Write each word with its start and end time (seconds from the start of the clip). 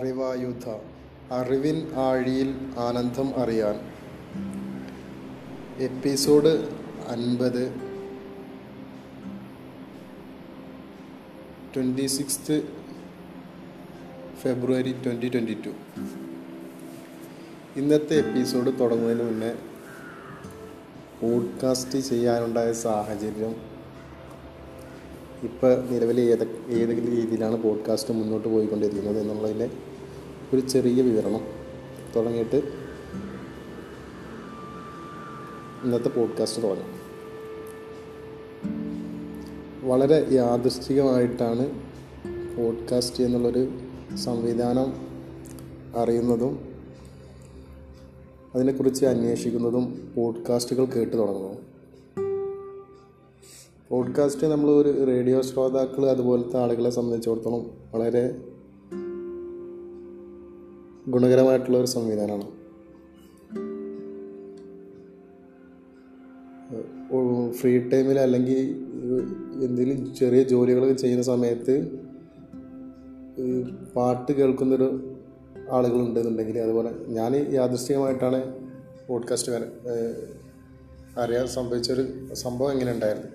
അറിവായുധ 0.00 0.68
അറിവിൻ 1.30 1.92
ആഴിയിൽ 1.96 2.54
ആനന്ദം 2.78 3.36
അറിയാൻ. 3.36 3.74
എപ്പിസോഡ് 5.78 6.48
അൻപത്. 7.08 7.74
Twenty 11.76 12.06
sixth 12.06 12.68
February 14.42 14.92
twenty 14.92 15.28
twenty 15.28 15.56
two. 15.66 15.70
ഇന്നത്തെ 17.76 18.14
എപ്പിസോഡ് 18.14 18.80
തുടങ്ങുന്നതിന് 18.80 19.22
മുന്നേ 19.22 19.54
പോഡ്കാസ്റ്റ് 21.22 21.98
ചെയ്യാനുണ്ടായ 21.98 22.72
സാഹചര്യം. 22.72 23.70
ഇപ്പോൾ 25.42 25.88
നിലവിൽ 25.88 26.20
ഏതൊക്കെ 26.20 26.72
ഏതെങ്കിലും 26.72 27.10
രീതിയിലാണ് 27.10 27.62
പോഡ്കാസ്റ്റ് 27.62 28.14
മുന്നോട്ട് 28.14 28.48
പോയിക്കൊണ്ടിരിക്കുന്നത് 28.48 29.20
എന്നുള്ളതിന്റെ 29.22 29.70
ഒരു 30.54 30.60
ചെറിയ 30.60 31.02
വിവരണം 31.02 31.40
തുടങ്ങിയിട്ട് 32.16 32.56
ഇന്നത്തെ 35.84 36.08
പോഡ്കാസ്റ്റ് 36.08 36.62
തുടങ്ങി. 36.62 37.00
വളരെ 39.82 40.26
യാദൃശ്ചികമായിട്ടാണ് 40.32 41.66
പോഡ്കാസ്റ്റ് 42.56 43.24
എന്നുള്ളൊരു 43.24 43.68
സംവിധാനം 44.16 44.92
അറിയുന്നതും 45.96 46.58
അതിനെക്കുറിച്ച് 48.54 49.06
അന്വേഷിക്കുന്നതും 49.06 50.12
പോഡ്കാസ്റ്റുകൾ 50.16 50.84
കേട്ട് 50.84 51.16
തുടങ്ങുന്നു 51.16 51.54
പോഡ്കാസ്റ്റ് 53.88 54.46
നമ്മൾ 54.46 54.70
ഒരു 54.70 55.06
റേഡിയോ 55.06 55.42
ശ്രോതാക്കൾ 55.42 56.10
അതുപോലത്തെ 56.10 56.58
ആളുകളെ 56.62 56.90
സംബന്ധിച്ചിടത്തോളം 56.90 57.70
വളരെ 57.94 58.38
ഗുണകരമായിട്ടുള്ള 61.08 61.78
ഒരു 61.78 61.86
സംവിധാനമാണ്. 61.86 62.60
ഫ്രീ 67.52 67.78
ടൈമിൽ 67.78 68.18
അല്ലെങ്കിൽ 68.18 68.58
എന്തെങ്കിലും 69.64 70.14
ചെറിയ 70.14 70.42
ജോലികൾ 70.42 70.92
ചെയ്യുന്ന 70.92 71.22
സമയത്ത് 71.22 71.98
പാട്ട് 73.96 74.32
കേൾക്കുന്നൊരു 74.32 75.16
ആളുകളുണ്ടെന്നുണ്ടെങ്കിൽ 75.70 76.58
അതുപോലെ 76.58 76.90
ഞാൻ 77.08 77.36
യാദൃശ്ചികമായിട്ടാണ് 77.36 78.68
പോഡ്കാസ്റ്റ് 79.06 79.52
വരെ 79.52 79.72
അറിയാൻ 81.18 81.46
സംഭവിച്ചൊരു 81.46 82.34
സംഭവം 82.34 82.72
എങ്ങനെ 82.72 82.92
ഉണ്ടായിരുന്നു 82.92 83.28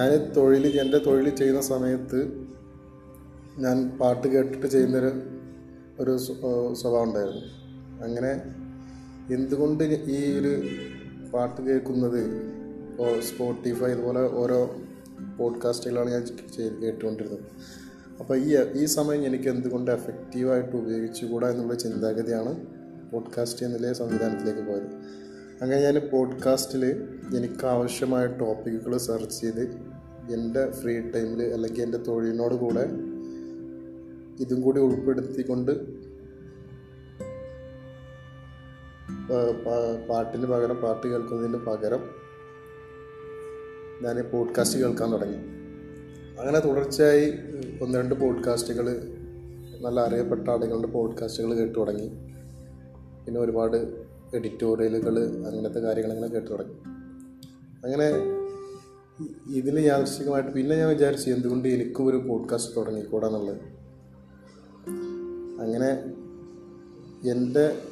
ഞാൻ 0.00 0.32
തൊഴിൽ 0.32 0.80
എന്റെ 0.80 0.98
തൊഴിൽ 0.98 1.28
ചെയ്യുന്ന 1.28 1.60
സമയത്ത് 1.60 2.46
ഞാൻ 3.58 3.98
പാട്ട് 3.98 4.28
കേട്ടിട്ട് 4.28 4.66
ചെയ്യുന്നൊരു 4.66 5.31
ഒരു 6.02 6.18
സ്വഭാവം 6.74 7.02
ഉണ്ടായിരുന്നു. 7.02 7.40
അങ്ങനെ 8.04 8.32
എന്തുകൊണ്ട് 9.34 9.84
ഈ 9.84 10.38
ഒരു 10.38 10.62
പാട്ട് 11.32 11.62
കേൾക്കുന്നത്? 11.62 12.20
ഇപ്പോൾ 12.90 13.20
സ്പോട്ടിഫൈ 13.20 13.92
ഇതുപോലെ 13.92 14.20
ഓരോ 14.20 14.76
പോഡ്കാസ്റ്റുകളാണ് 15.38 16.10
ഞാൻ 16.10 16.26
ചെയ്ത് 16.26 16.74
കേട്ടുകൊണ്ടിരുന്നത്. 16.74 17.40
അപ്പോൾ 18.20 18.38
ഈ 18.38 18.56
ഈ 18.72 18.84
സമയം 18.84 19.26
എനിക്ക് 19.26 19.48
എന്തുകൊണ്ട് 19.48 19.90
എഫക്റ്റീവായിട്ട് 19.90 20.76
ഉപയോഗിച്ചുകൂടാ 20.76 21.50
എന്നുള്ള 21.50 21.74
ചിന്താഗതിയാണ് 21.74 22.66
പോഡ്കാസ്റ്റ് 23.10 23.66
എന്നുള്ള 23.66 23.92
സംവിധാനത്തിലേക്ക് 23.92 24.68
പോയത്. 24.68 24.86
അങ്ങനെ 25.62 25.80
ഞാൻ 25.80 26.08
പോഡ്കാസ്റ്റിൽ 26.12 26.84
എനിക്ക് 27.36 27.66
ആവശ്യമായ 27.66 28.26
ടോപ്പിക്കുകൾ 28.26 28.96
സെർച്ച് 28.96 29.40
ചെയ്ത് 29.40 29.70
എന്റെ 30.32 30.70
ഫ്രീ 30.70 31.00
ടൈമിൽ 31.00 31.42
അല്ലെങ്കിൽ 31.42 31.82
എന്റെ 31.82 31.98
തൊഴിലിനോട് 31.98 32.54
കൂടെ 32.54 32.88
ഇതും 34.40 34.60
കൂടി 34.60 34.80
ഉൾപ്പെടുത്തിക്കൊണ്ട് 34.80 35.72
പാട്ടിന് 40.08 40.46
പകരം 40.46 40.76
പാട്ട് 40.76 41.06
കേൾക്കുന്നതിന് 41.06 41.56
പകരം 41.56 42.00
ഞാൻ 44.02 44.30
പോഡ്കാസ്റ്റ് 44.32 44.78
കേൾക്കാൻ 44.78 45.12
തുടങ്ങി. 45.12 45.36
അങ്ങനെ 46.40 46.58
തുടർച്ചയായി 46.58 47.32
ഒന്ന് 47.82 47.98
രണ്ട് 47.98 48.14
പോഡ്കാസ്റ്റുകൾ 48.14 49.02
നല്ല 49.80 50.00
അറിയപ്പെട്ട 50.00 50.48
ആളുകളുടെ 50.48 50.86
പോഡ്കാസ്റ്റുകൾ 50.86 51.54
കേട്ടു 51.54 51.78
തുടങ്ങി. 51.78 52.08
പിന്നെ 53.24 53.40
ഒരുപാട് 53.40 54.06
എഡിറ്റോറിയലുകൾ 54.34 55.18
അങ്ങനത്തെ 55.46 55.80
കാര്യങ്ങൾ 55.80 56.12
അങ്ങനെ 56.12 56.32
കേട്ടു 56.32 56.48
തുടങ്ങി. 56.48 56.74
അങ്ങനെ 57.84 58.08
ഇതിൽ 59.54 59.80
യാദൃശികമായിട്ട് 59.80 60.50
പിന്നെ 60.50 60.76
ഞാൻ 60.76 60.88
വിചാരിച്ചു 60.88 61.30
എന്തുകൊണ്ട് 61.30 61.68
എനിക്കും 61.68 62.06
ഒരു 62.06 62.16
പോഡ്കാസ്റ്റ് 62.16 62.76
തുടങ്ങിക്കൂടാന്നുള്ളത്. 62.76 63.60
അങ്ങനെ 65.60 65.90
എന്റെ 67.30 67.82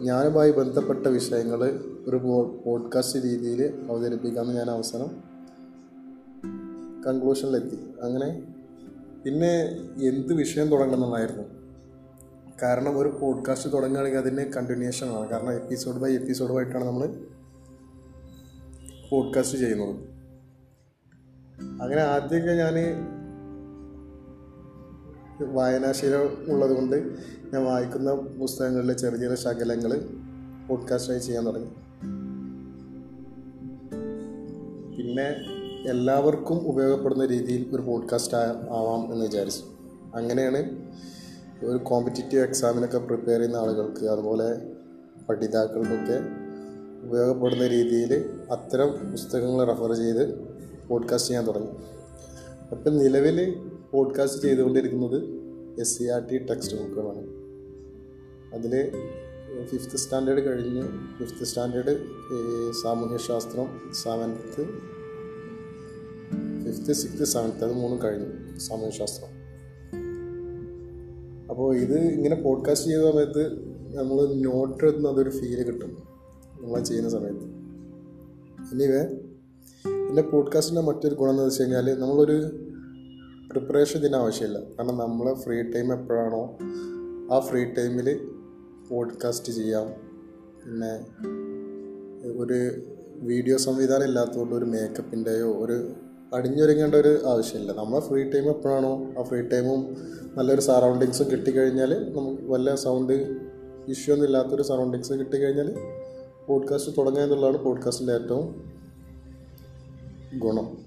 ഞാനുമായി 0.00 0.50
ബന്ധപ്പെട്ട 0.50 1.06
വിഷയങ്ങൾ 1.06 1.64
ഒരു 2.06 2.16
പോഡ്കാസ്റ്റ് 2.64 3.24
രീതിയിൽ 3.24 3.86
അവതരിപ്പിക്കാമെന്ന് 3.90 4.54
ഞാൻ 4.54 4.70
അവസരം 4.70 5.08
കൺക്ലൂഷനിലെത്തി 7.06 7.76
അങ്ങനെ 8.02 8.42
പിന്നെ 9.24 9.62
എന്ത് 10.08 10.34
വിഷയം 10.34 10.68
തുടങ്ങണമെന്നുള്ളായിരുന്നു 10.68 11.62
കാരണം 12.62 12.98
ഒരു 12.98 13.18
പോഡ്കാസ്റ്റ് 13.20 13.72
തുടങ്ങുകയാണെങ്കിൽ 13.72 14.18
അതിന് 14.18 14.52
കണ്ടിന്യൂഷൻ 14.52 15.08
ആണ്. 15.08 15.28
കാരണം 15.28 15.52
എപ്പിസോഡ് 15.52 15.96
ബൈ 15.96 16.14
എപ്പിസോഡ് 16.14 16.56
ആയിട്ടാണ് 16.56 16.84
നമ്മൾ 16.84 17.06
പോഡ്കാസ്റ്റ് 19.10 19.58
ചെയ്യുന്നത്. 19.58 19.96
അങ്ങനെ 21.82 22.00
ആദ്യമൊക്കെ 22.00 22.52
ഞാൻ 22.52 22.74
വായനാശീലം 25.40 26.46
ഉള്ളത് 26.48 26.76
കൊണ്ട് 26.76 26.96
ഞാൻ 27.54 27.64
വായിക്കുന്ന 27.64 28.14
പുസ്തകങ്ങളിലെ 28.14 28.92
ചെറിയ 28.92 29.18
ചെറിയ 29.18 29.36
ശകലങ്ങൾ 29.36 30.08
പോഡ്കാസ്റ്റായി 30.68 31.18
ചെയ്യാൻ 31.18 31.46
തുടങ്ങി. 31.46 31.68
പിന്നെ 34.96 35.36
എല്ലാവർക്കും 35.90 36.68
ഉപയോഗപ്പെടുന്ന 36.68 37.26
രീതിയിൽ 37.26 37.76
ഒരു 37.76 37.82
പോഡ്കാസ്റ്റ് 37.82 38.36
ആവാം 38.70 39.12
എന്ന് 39.12 39.26
വിചാരിച്ചു. 39.26 39.64
അങ്ങനെയാണ് 40.14 40.88
ഒരു 41.64 41.76
കോമ്പറ്റേറ്റീവ് 41.76 42.42
എക്സാമിനൊക്കെ 42.42 42.98
പ്രിപ്പയർ 42.98 43.38
ചെയ്യുന്ന 43.38 43.56
ആളുകൾക്ക് 43.56 44.06
അതുപോലെ 44.06 44.74
പഠിതാക്കൾക്കൊക്കെ 45.28 46.20
ഉപയോഗപ്പെടുന്ന 47.02 47.66
രീതിയിൽ 47.66 48.30
അത്തരം 48.50 49.10
പുസ്തകങ്ങൾ 49.10 49.64
റെഫർ 49.64 49.92
ചെയ്ത് 49.92 50.40
പോഡ്കാസ്റ്റ് 50.88 51.30
ചെയ്യാൻ 51.30 51.46
തുടങ്ങി. 51.46 51.68
അപ്പം 52.72 52.98
നിലവിൽ 52.98 53.56
പോഡ്കാസ്റ്റ് 53.92 54.48
ചെയ്തുകൊണ്ടിരിക്കുന്നത് 54.48 55.18
S 55.80 55.98
C 55.98 56.04
R 56.04 56.26
T 56.26 56.38
text 56.38 56.76
ബുക്കുകളാണ് 56.76 57.22
അതിൽ 58.54 58.92
ഫിഫ്ത്ത് 59.64 59.96
സ്റ്റാൻഡേർഡ് 59.96 60.40
കഴിഞ്ഞ് 60.40 60.82
ഫിഫ്ത്ത് 61.18 61.44
സ്റ്റാൻഡേർഡ് 61.44 61.98
സാമൂഹ്യശാസ്ത്രം 62.82 63.92
സെവൻത്ത് 63.92 64.64
ഫിഫ്ത്ത് 66.64 66.92
സിക്സ്ത്ത് 66.92 67.24
സെവൻത്ത് 67.24 67.64
അത് 67.64 67.72
മൂന്നും 67.72 68.02
കഴിഞ്ഞു 68.02 68.58
സാമൂഹ്യശാസ്ത്രം 68.58 69.28
അപ്പോൾ 71.50 71.76
ഇത് 71.76 71.98
ഇങ്ങനെ 71.98 72.34
പോഡ്കാസ്റ്റ് 72.34 72.90
ചെയ്ത 72.90 73.10
സമയത്ത് 73.10 73.72
നമ്മൾ 73.96 74.34
നോട്ട് 74.34 74.84
എഴുതുന്ന 74.84 75.08
അതൊരു 75.08 75.30
ഫീൽ 75.30 75.62
കിട്ടും 75.62 76.02
നമ്മൾ 76.60 76.80
ചെയ്യുന്ന 76.80 77.10
സമയത്ത്. 77.10 77.44
എനിവേ 78.74 79.00
എന്റെ 80.08 80.22
പോഡ്കാസ്റ്റിന്റെ 80.22 80.82
മറ്റൊരു 80.82 81.14
ഗുണം 81.14 81.30
എന്ന് 81.30 81.42
വെച്ച് 81.42 81.62
കഴിഞ്ഞാൽ 81.62 81.98
നമ്മളൊരു 81.98 82.36
പ്രിപ്പറേഷൻ 83.52 84.00
ഇതിന് 84.00 84.16
ആവശ്യമില്ല. 84.16 84.58
കാരണം 84.58 84.98
നമ്മൾ 84.98 85.34
ഫ്രീ 85.34 85.62
ടൈം 85.62 85.92
എപ്പോഴാണോ 85.92 86.58
ആ 87.34 87.40
ഫ്രീ 87.40 87.64
ടൈമിൽ 87.64 88.28
പോഡ്കാസ്റ്റ് 88.90 89.52
ചെയ്യാം. 89.52 89.88
പിന്നെ 90.64 91.06
ഒരു 92.38 92.70
വീഡിയോ 93.16 93.56
സംവിധാനം 93.56 94.04
ഇല്ലാത്തതുകൊണ്ട് 94.04 94.54
ഒരു 94.54 94.64
മേക്കപ്പിന്റെയോ 94.64 95.52
ഒരു 95.52 95.92
അടിഞ്ഞൊരുങ്ങേണ്ട 96.34 96.94
ഒരു 96.94 97.22
ആവശ്യമില്ല. 97.26 97.72
നമ്മൾ 97.72 98.00
ഫ്രീ 98.00 98.30
ടൈം 98.30 98.48
എപ്പോഴാണോ 98.48 99.06
ആ 99.18 99.22
ഫ്രീ 99.22 99.40
ടൈമും 99.42 99.96
നല്ലൊരു 100.36 100.60
സറൗണ്ടിങ്സും 100.60 101.30
കിട്ടിക്കഴിഞ്ഞാൽ 101.30 102.12
നമുക്ക് 102.16 102.42
വല്ല 102.42 102.74
സൗണ്ട് 102.74 103.36
ഇഷ്യൂ 103.88 104.14
ഒന്നും 104.14 104.26
ഇല്ലാത്തൊരു 104.26 104.62
സറൗണ്ടിങ്സ് 104.62 105.12
കിട്ടിക്കഴിഞ്ഞാൽ 105.12 105.74
പോഡ്കാസ്റ്റ് 106.46 106.92
തുടങ്ങുക 106.98 107.22
എന്നുള്ളതാണ് 107.22 107.58
പോഡ്കാസ്റ്റിന്റെ 107.58 108.14
ഏറ്റവും 108.14 108.72
ഗുണം. 110.38 110.81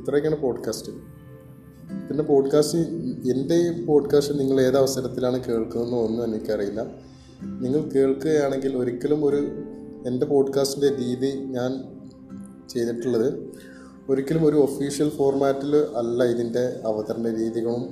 ഇത്രയൊക്കെയാണ് 0.00 0.40
പോഡ്കാസ്റ്റ് 0.42 0.92
പിന്നെ 2.08 2.24
പോഡ്കാസ്റ്റ് 2.24 2.78
എന്റെ 3.32 3.54
ഈ 3.54 3.84
പോഡ്കാസ്റ്റ് 3.84 4.38
നിങ്ങൾ 4.38 4.60
ഏത് 4.60 4.76
അവസരത്തിലാണ് 4.76 5.44
കേൾക്കുന്നതെന്നോ 5.44 6.04
ഒന്നും 6.04 6.24
എനിക്കറിയില്ല. 6.24 6.80
നിങ്ങൾ 7.42 7.90
കേൾക്കുകയാണെങ്കിൽ 7.90 8.76
ഒരിക്കലും 8.76 9.24
ഒരു 9.24 9.36
എന്റെ 10.06 10.26
പോഡ്കാസ്റ്റിന്റെ 10.26 10.96
രീതി 10.96 11.30
ഞാൻ 11.30 11.84
ചെയ്തിട്ടുള്ളത് 12.68 13.52
ഒരിക്കലും 14.08 14.44
ഒരു 14.44 14.56
ഒഫീഷ്യൽ 14.56 15.08
ഫോർമാറ്റിൽ 15.08 15.76
അല്ല 15.76 16.24
ഇതിന്റെ 16.24 16.80
അവതരണ 16.84 17.36
രീതികളും 17.36 17.82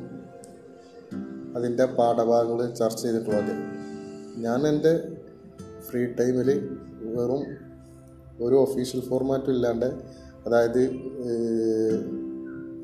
അതിന്റെ 1.56 1.84
പാഠഭാഗങ്ങൾ 1.84 2.74
ചർച്ച 2.74 3.02
ചെയ്തിട്ടുള്ളത്. 3.02 3.52
ഞാൻ 4.38 4.66
എന്റെ 4.66 4.92
ഫ്രീ 5.90 6.04
ടൈമിൽ 6.04 6.68
വെറും 7.02 7.42
ഒരു 8.44 8.54
ഒഫീഷ്യൽ 8.54 9.00
ഫോർമാറ്റും 9.00 9.52
ഇല്ലാണ്ട് 9.52 9.86
അതായത് 10.46 10.90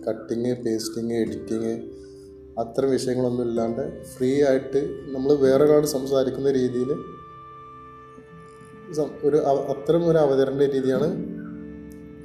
കട്ടിങ് 0.08 0.54
പേസ്റ്റിങ് 0.54 1.12
എഡിറ്റിങ് 1.12 1.82
അത്തരം 2.58 2.90
വിഷയങ്ങളൊന്നും 2.90 3.48
ഇല്ലാണ്ട് 3.48 4.04
ഫ്രീ 4.04 4.44
ആയിട്ട് 4.44 5.00
നമ്മൾ 5.12 5.32
വേറെ 5.32 5.64
ഒരാൾ 5.64 5.84
സംസാരിക്കുന്ന 5.84 6.50
രീതിയിൽ 6.50 6.92
ഒരു 9.24 9.36
അത്തരം 9.36 10.08
ഒരു 10.08 10.18
അവതരണ 10.18 10.72
രീതിയാണ് 10.72 11.12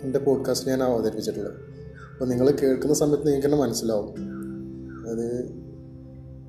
എന്റെ 0.04 0.20
പോഡ്കാസ്റ്റ് 0.20 0.70
ഞാൻ 0.70 0.84
അവതരിപ്പിച്ചിട്ടുള്ളത്. 0.84 1.54
അപ്പോൾ 2.14 2.26
നിങ്ങൾ 2.26 2.52
കേൾക്കുന്ന 2.52 2.94
സമയത്ത് 2.94 3.28
നിങ്ങൾക്ക് 3.28 3.48
തന്നെ 3.48 3.60
മനസ്സിലാവും. 3.60 4.10
അത് 5.10 5.52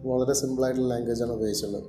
വളരെ 0.06 0.32
സിമ്പിളായിട്ടുള്ള 0.32 0.88
ലാംഗ്വേജാണ് 0.88 1.32
ഉപയോഗിച്ചുള്ളത് 1.32 1.84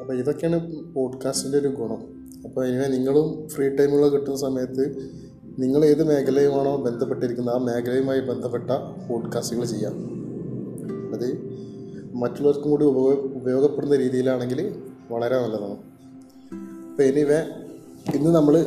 അപ്പോൾ 0.00 0.18
ഇതൊക്കെയാണ് 0.18 0.84
പോഡ്കാസ്റ്റിന്റെ 0.94 1.58
ഒരു 1.58 1.68
ഗുണം. 1.68 2.23
അപ്പോൾ 2.44 2.66
ഇനി 2.66 2.96
നിങ്ങളും 2.96 3.48
ഫ്രീ 3.48 3.68
ടൈമുകൾ 3.68 4.08
കിട്ടുന്ന 4.08 4.36
സമയത്ത് 4.36 5.10
നിങ്ങൾ 5.58 5.84
ഏത് 5.84 6.04
മേഖലയുമാണോ 6.04 6.76
ബന്ധപ്പെട്ടിരിക്കുന്നത് 6.76 7.54
ആ 7.54 7.58
മേഖലയുമായി 7.58 8.20
ബന്ധപ്പെട്ട 8.20 8.70
പോഡ്കാസ്റ്റുകൾ 9.10 9.64
ചെയ്യാം. 9.64 9.94
അത് 11.14 11.54
മറ്റുള്ളവർക്കും 12.12 12.70
കൂടി 12.70 12.84
ഉപയോഗ 12.84 13.18
ഉപയോഗപ്പെടുന്ന 13.18 13.96
രീതിയിലാണെങ്കിൽ 13.96 14.82
വളരെ 15.10 15.42
നല്ലതാണ്. 15.42 15.76
അപ്പോൾ 16.90 17.02
എനിവേ 17.02 17.38
ഇന്ന് 18.14 18.34
നമ്മൾ 18.34 18.58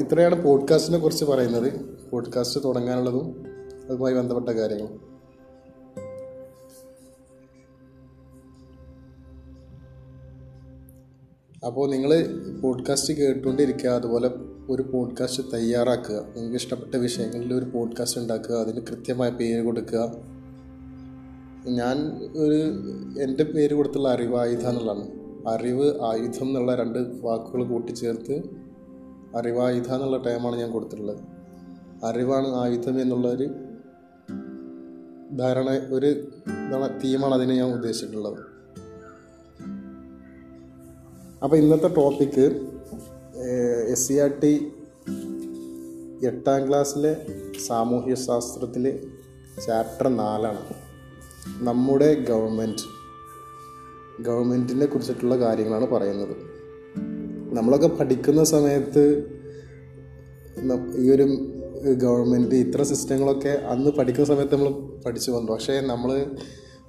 ഇത്രയാണ് 0.00 0.44
പോഡ്കാസ്റ്റിനെ 0.44 0.98
കുറിച്ച് 0.98 1.24
പറയുന്നത്. 1.24 1.72
പോഡ്കാസ്റ്റ് 2.10 2.60
തുടങ്ങാനുള്ളതും 2.64 3.44
അതുമായി 3.90 4.14
ബന്ധപ്പെട്ട 4.14 4.48
കാര്യങ്ങളും. 4.58 5.19
അപ്പോൾ 11.66 11.90
നിങ്ങൾ 11.90 12.26
പോഡ്കാസ്റ്റ് 12.60 13.14
കേട്ടുകൊണ്ടിരിക്കുക 13.14 13.88
അതുപോലെ 13.88 14.30
ഒരു 14.68 14.82
പോഡ്കാസ്റ്റ് 14.82 15.42
തയ്യാറാക്കുക. 15.54 16.14
നിങ്ങൾക്ക് 16.14 16.56
ഇഷ്ടപ്പെട്ട 16.56 16.94
വിഷയങ്ങളിൽ 16.94 17.54
ഒരു 17.54 17.64
പോഡ്കാസ്റ്റ് 17.64 18.20
ഉണ്ടാക്കുക 18.20 18.54
അതിന് 18.54 18.80
കൃത്യമായ 18.80 19.30
പേര് 19.30 19.64
കൊടുക്കുക. 19.64 20.12
ഞാൻ 21.68 21.96
ഒരു 22.36 22.72
എന്റെ 23.22 23.44
പേര് 23.44 23.74
കൊടുത്തുള്ള 23.74 24.08
അറിവ് 24.08 24.36
ആയുധം 24.36 24.68
എന്നുള്ളതാണ്. 24.68 25.08
അറിവ് 25.48 26.00
ആയുധം 26.00 26.46
എന്നുള്ള 26.46 26.74
രണ്ട് 26.74 26.98
വാക്കുകൾ 26.98 27.64
കൂട്ടിച്ചേർത്ത് 27.64 28.42
അറിവായുധ 29.36 29.92
എന്നുള്ള 29.92 30.16
ടൈമാണ് 30.16 30.56
ഞാൻ 30.56 30.70
കൊടുത്തിട്ടുള്ളത്. 30.72 31.20
അറിവാണ് 32.04 32.48
ആയുധം 32.48 33.00
എന്നുള്ള 33.00 33.28
ഒരു 33.28 33.44
ധാരണ 35.36 35.94
ഒരു 35.94 36.32
തീമാണ് 37.04 37.34
അതിനെ 37.34 37.54
ഞാൻ 37.54 37.72
ഉദ്ദേശിച്ചിട്ടുള്ളത്. 37.72 38.49
അപ്പോൾ 41.42 41.56
ഇന്നത്തെ 41.56 41.88
topic 41.88 42.44
S 43.90 44.08
C 44.08 44.14
R 44.14 44.32
T 44.42 44.72
എട്ടാം 46.26 46.68
ക്ലാസ്സിലെ 46.68 47.12
സാമൂഹ്യ 47.66 48.14
ശാസ്ത്രത്തിൽ 48.14 48.84
ചാപ്റ്റർ 49.66 50.08
നാലാണ്. 50.08 50.62
നമ്മുടെ 51.64 52.14
ഗവൺമെന്റ് 52.14 52.86
ഗവൺമെന്റിനെ 54.22 54.86
കുറിച്ചിട്ടുള്ള 54.86 55.36
കാര്യങ്ങളാണ് 55.36 55.86
പറയുന്നത്. 55.86 56.34
നമ്മളൊക്കെ 57.56 57.86
പഠിക്കുന്ന 57.86 58.44
സമയത്ത് 58.44 59.04
ഈ 60.98 61.10
ഒരു 61.10 61.26
ഗവൺമെന്റ് 62.04 62.54
ഇത്ര 62.54 62.82
സിസ്റ്റങ്ങളൊക്കെ 62.82 63.48
അന്ന് 63.48 63.90
പഠിക്കുന്ന 63.90 64.28
സമയത്ത് 64.28 64.54
നമ്മൾ 64.54 64.72
പഠിച്ചു 65.06 65.30
വന്നു. 65.30 65.52
പക്ഷേ 65.52 65.80
നമ്മൾ 65.80 66.10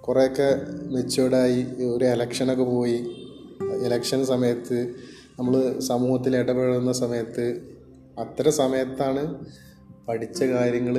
കുറേയൊക്കെ 0.01 0.50
മെച്ചുവേർഡായി 0.95 1.59
ഒരു 1.95 2.06
എലക്ഷനൊക്കെ 2.06 2.63
പോയി 2.63 3.00
ഇലക്ഷൻ 3.86 4.25
സമയത്ത് 4.25 4.95
നമ്മൾ 5.39 5.80
സമൂഹത്തിൽ 5.80 6.38
ഇടപെടുന്ന 6.38 6.92
സമയത്ത് 6.92 7.75
അത്തരം 8.19 8.51
സമയത്താണ് 8.51 9.45
പഠിച്ച 10.07 10.44
കാര്യങ്ങൾ 10.44 10.98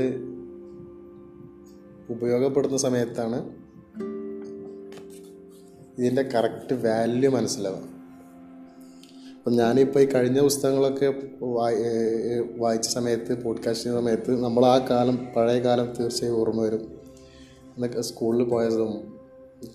ഉപയോഗപ്പെടുന്ന 2.11 2.77
സമയത്താണ് 2.77 3.63
ഇതിന്റെ 5.99 6.23
കറക്റ്റ് 6.23 6.75
വാല്യൂ 6.75 7.31
മനസ്സിലാവുക. 7.31 7.79
അപ്പം 9.39 9.53
ഞാനിപ്പോൾ 9.53 10.01
ഈ 10.01 10.05
കഴിഞ്ഞ 10.05 10.41
പുസ്തകങ്ങളൊക്കെ 10.41 11.15
വായി 11.43 11.75
വായിച്ച 12.59 12.89
സമയത്ത് 12.89 13.43
പോഡ്കാസ്റ്റ് 13.43 13.85
ചെയ്യുന്ന 13.85 14.01
സമയത്ത് 14.01 14.45
നമ്മൾ 14.45 14.67
ആ 14.67 14.79
കാലം 14.79 15.27
പഴയ 15.37 15.61
കാലം 15.61 15.93
തീർച്ചയായും 15.93 16.37
ഓർമ്മ 16.37 16.63
വരും. 16.63 17.03
എന്നൊക്കെ 17.77 18.01
സ്കൂളിൽ 18.01 18.45
പോയതും 18.45 19.19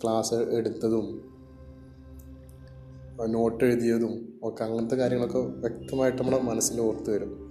ക്ലാസ് 0.04 0.34
എടുത്തതും 0.34 1.27
നോട്ട് 3.26 3.64
എഴുതിയതും 3.64 4.40
ഒക്കെ 4.44 4.64
അങ്ങനത്തെ 4.64 4.96
കാര്യങ്ങളൊക്കെ 4.96 5.40
വ്യക്തമായിട്ട് 5.40 6.20
നമ്മുടെ 6.20 6.42
മനസ്സിൽ 6.42 6.82
ഓർത്ത് 6.82 7.10
വരും. 7.10 7.48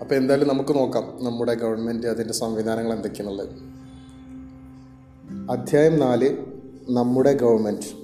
അപ്പോൾ 0.00 0.14
എന്തായാലും 0.14 0.48
നമുക്ക് 0.48 0.78
നോക്കാം 0.78 1.24
നമ്മുടെ 1.24 1.54
ഗവൺമെന്റ് 1.54 2.06
അതിന്റെ 2.06 2.34
സംവിധാനങ്ങൾ 2.34 2.92
എന്തൊക്കെയാണുള്ളത് 2.92 3.48
അധ്യായം 5.50 6.00
നാല് 6.00 6.36
നമ്മുടെ 6.88 7.32
ഗവൺമെന്റ് 7.32 8.00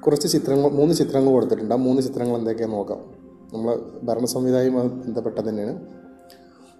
കുറച്ച് 0.00 0.28
ചിത്രങ്ങൾ 0.28 0.70
മൂന്ന് 0.70 0.94
ചിത്രങ്ങൾ 0.94 1.30
കൊടുത്തിട്ടുണ്ട്. 1.30 1.74
ആ 1.74 1.76
മൂന്ന് 1.76 2.02
ചിത്രങ്ങൾ 2.02 2.36
എന്തൊക്കെയാണെന്ന് 2.36 2.78
നോക്കാം. 2.78 2.98
നമ്മൾ 3.52 3.82
ഭരണ 4.02 4.24
സംവിധാനവുമായി 4.24 4.88
ബന്ധപ്പെട്ട 4.88 5.38
തന്നെയാണ്. 5.38 5.86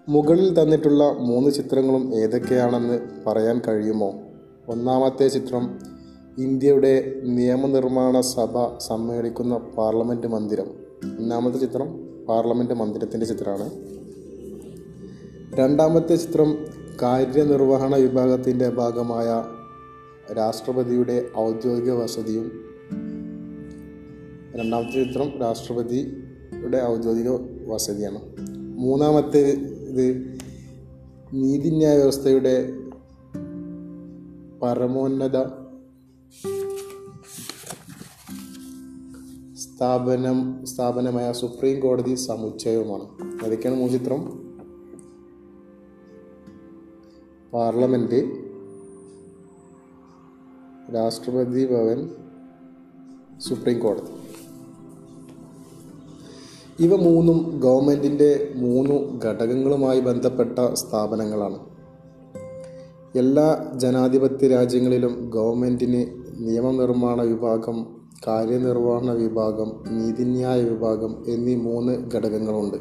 മുകളിൽ 0.09 0.63
തന്നിട്ടുള്ള 0.63 1.13
മൂന്ന് 1.13 1.51
ചിത്രങ്ങളും 1.51 2.15
ഏതൊക്കെയാണെന്ന് 2.15 3.01
പറയാൻ 3.27 3.61
കഴിയുമോ? 3.69 4.21
ഒന്നാമത്തെ 4.69 5.29
ചിത്രം 5.29 5.92
ഇന്ത്യയുടെ 6.39 7.21
നിയമനിർമ്മാണ 7.25 8.21
സഭ 8.21 8.79
സമ്മേളിക്കുന്ന 8.79 9.57
പാർലമെന്റ് 9.57 10.27
മന്ദിരം. 10.27 10.67
ഒന്നാമത്തെ 11.19 11.59
ചിത്രം 11.59 11.87
പാർലമെന്റ് 12.29 12.75
മന്ദിരത്തിന്റെ 12.75 13.27
ചിത്രമാണ്. 13.27 13.71
രണ്ടാമത്തെ 15.55 16.17
ചിത്രം 16.17 16.57
കാര്യനിർവഹണ 17.03 17.97
വിഭാഗത്തിന്റെ 17.97 18.69
ഭാഗമായ 18.69 19.45
രാഷ്ട്രപതിയുടെ 20.35 21.27
ഔദ്യോഗിക 21.39 21.93
വസതിയും 21.93 22.53
രണ്ടാമത്തെ 24.55 25.05
ചിത്രം 25.05 25.41
രാഷ്ട്രപതിയുടെ 25.41 26.83
ഔദ്യോഗിക 26.83 27.29
വസതിയാണ്. 27.67 28.21
മൂന്നാമത്തെ 28.77 29.39
ഇത് 29.39 30.37
നീതിന്യായ 31.33 31.97
വ്യവസ്ഥയുടെ 31.97 32.73
പരമോന്നത 34.63 35.62
സ്ഥാപനം 39.83 40.67
സ്ഥാപനമായ 40.67 41.33
സുപ്രീം 41.33 41.81
കോടതി 41.81 42.15
സമുച്ചയവുമാണ്. 42.15 43.05
അതൊക്കെയാണ് 43.45 43.77
മൂന്ന് 43.77 43.93
ചിത്രം 43.93 44.25
പാർലമെന്റ് 47.53 48.33
രാഷ്ട്രപതി 50.95 51.67
ഭവൻ. 51.67 52.09
സുപ്രീം 53.39 53.81
കോടതി. 53.81 54.13
ഇവ 56.85 56.97
മൂന്നും 56.97 57.61
ഗവൺമെന്റിന്റെ 57.65 58.53
മൂന്ന് 58.57 59.21
ഘടകങ്ങളുമായി 59.25 60.01
ബന്ധപ്പെട്ട 60.01 60.75
സ്ഥാപനങ്ങളാണ്. 60.75 61.59
എല്ലാ 63.19 63.73
ജനാധിപത്യ 63.77 64.49
രാജ്യങ്ങളിലും 64.49 65.31
ഗവൺമെന്റിന് 65.35 66.25
നിയമനിർമ്മാണ 66.39 67.23
വിഭാഗം 67.23 68.02
കാര്യനിർവഹണ 68.27 69.11
വിഭാഗം 69.11 69.85
നീതിന്യായ 69.91 70.63
വിഭാഗം 70.63 71.25
എന്നീ 71.29 71.55
മൂന്ന് 71.55 72.11
ഘടകങ്ങളുണ്ട്. 72.15 72.77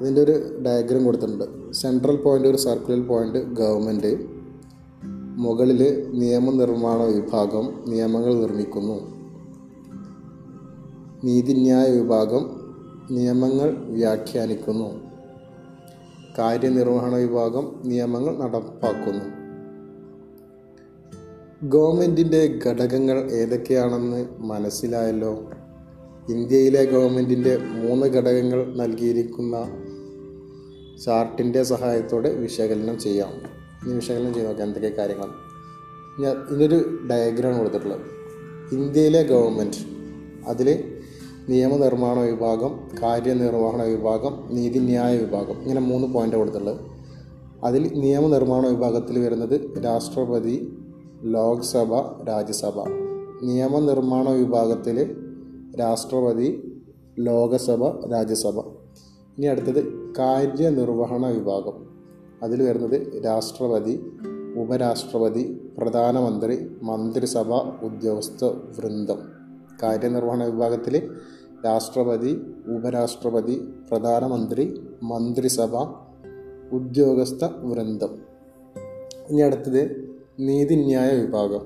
അതിന്റെ 0.00 0.20
ഒരു 0.20 0.62
ഡയഗ്രാം 0.66 1.04
കൊടുത്തിട്ടുണ്ട്. 1.04 1.72
സെൻട്രൽ 1.72 2.16
പോയിന്റ് 2.16 2.48
ഒരു 2.48 2.56
സർക്കുലർ 2.56 3.06
പോയിന്റ് 3.06 3.38
ഗവൺമെന്റ് 3.38 4.40
മുകളിൽ 5.36 6.10
നിയമനിർമ്മാണ 6.14 7.02
വിഭാഗം 7.02 7.84
നിയമങ്ങൾ 7.88 8.34
നിർമ്മിക്കുന്നു. 8.34 9.20
നീതിന്യായ 11.24 11.90
വിഭാഗം 11.90 12.60
നിയമങ്ങൾ 13.10 13.70
വ്യാഖ്യാനിക്കുന്നു. 13.70 14.90
കാര്യനിർവഹണ 16.38 17.14
വിഭാഗം 17.14 17.80
നിയമങ്ങൾ 17.84 18.38
നടപ്പാക്കുന്നു. 18.38 19.49
ഗവൺമെന്റിന്റെ 21.62 22.60
ഘടകങ്ങൾ 22.66 23.30
ഏതൊക്കെയാണെന്ന് 23.30 24.26
മനസ്സിലായല്ലോ. 24.38 25.50
ഇന്ത്യയിലെ 26.30 26.84
ഗവൺമെന്റിന്റെ 26.84 27.56
മൂന്ന് 27.56 28.06
ഘടകങ്ങൾ 28.06 28.76
നൽകിയിരിക്കുന്ന 28.76 29.70
ചാർട്ടിന്റെ 31.04 31.62
സഹായത്തോടെ 31.62 32.34
വിശകലനം 32.34 32.98
ചെയ്യാം. 32.98 33.28
ഇനി 33.86 33.94
വിശകലനം 33.94 34.34
ചെയ്ത് 34.34 34.48
നോക്കാം 34.48 34.66
എന്തൊക്കെ 34.66 34.88
കാര്യങ്ങൾ. 34.88 35.28
ഞാൻ 36.22 36.36
ഇതിനൊരു 36.50 36.98
ഡയഗ്രാം 37.10 37.58
കൊടുത്തിട്ടുള്ളത്. 37.58 38.00
ഇന്ത്യയിലെ 38.72 39.22
ഗവൺമെന്റ് 39.22 39.76
അതിൽ 40.46 40.84
നിയമനിർമ്മാണ 41.48 42.18
വിഭാഗം 42.18 42.88
കാര്യനിർവഹണ 43.02 43.82
വിഭാഗം 43.82 44.48
നീതിന്യായ 44.50 45.18
വിഭാഗം 45.18 45.62
ഇങ്ങനെ 45.62 45.80
മൂന്ന് 45.80 46.08
പോയിന്റ് 46.08 46.36
കൊടുത്തിട്ടുള്ളത്. 46.36 46.80
അതിൽ 47.64 47.92
നിയമനിർമ്മാണ 47.94 48.66
വിഭാഗത്തിൽ 48.66 49.18
വരുന്നത് 49.18 49.84
രാഷ്ട്രപതി 49.84 50.76
ലോക്സഭ 51.22 52.22
രാജ്യസഭ. 52.24 52.88
നിയമനിർമ്മാണ 53.42 54.28
വിഭാഗത്തിൽ 54.28 55.16
രാഷ്ട്രപതി 55.80 56.80
ലോകസഭ 57.18 58.06
രാജ്യസഭ. 58.06 58.60
ഇനി 59.38 59.46
അടുത്തത് 59.46 60.12
കാര്യനിർവഹണ 60.18 61.26
വിഭാഗം. 61.26 61.86
അതിൽ 62.42 62.62
വരുന്നത് 62.62 63.24
രാഷ്ട്രപതി 63.24 64.12
ഉപരാഷ്ട്രപതി 64.56 65.60
പ്രധാനമന്ത്രി 65.78 66.70
മന്ത്രിസഭ 66.82 67.54
ഉദ്യോഗസ്ഥ 67.84 68.44
വൃന്ദം. 68.44 69.18
കാര്യനിർവഹണ 69.82 70.44
വിഭാഗത്തിൽ 70.44 71.10
രാഷ്ട്രപതി 71.64 72.54
ഉപരാഷ്ട്രപതി 72.66 73.68
പ്രധാനമന്ത്രി 73.90 74.80
മന്ത്രിസഭ 75.02 75.76
ഉദ്യോഗസ്ഥ 76.72 77.44
വൃന്ദം. 77.44 78.18
ഇനി 79.28 79.40
അടുത്തത് 79.40 80.09
നീതിന്യായ 80.40 81.10
വിഭാഗം. 81.16 81.62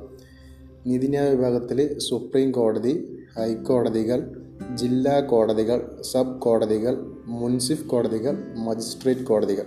നീതിന്യായ 0.87 1.31
വിഭാഗത്തിൽ 1.31 1.99
സുപ്രീം 1.99 2.53
കോടതി 2.53 3.25
ഹൈക്കോടതികൾ 3.37 4.45
ജില്ലാ 4.75 5.21
കോടതികൾ 5.21 6.03
സബ് 6.03 6.41
കോടതികൾ 6.41 7.13
മുൻസിഫ് 7.27 7.87
കോടതികൾ 7.87 8.55
മജിസ്ട്രേറ്റ് 8.59 9.21
കോടതികൾ. 9.21 9.67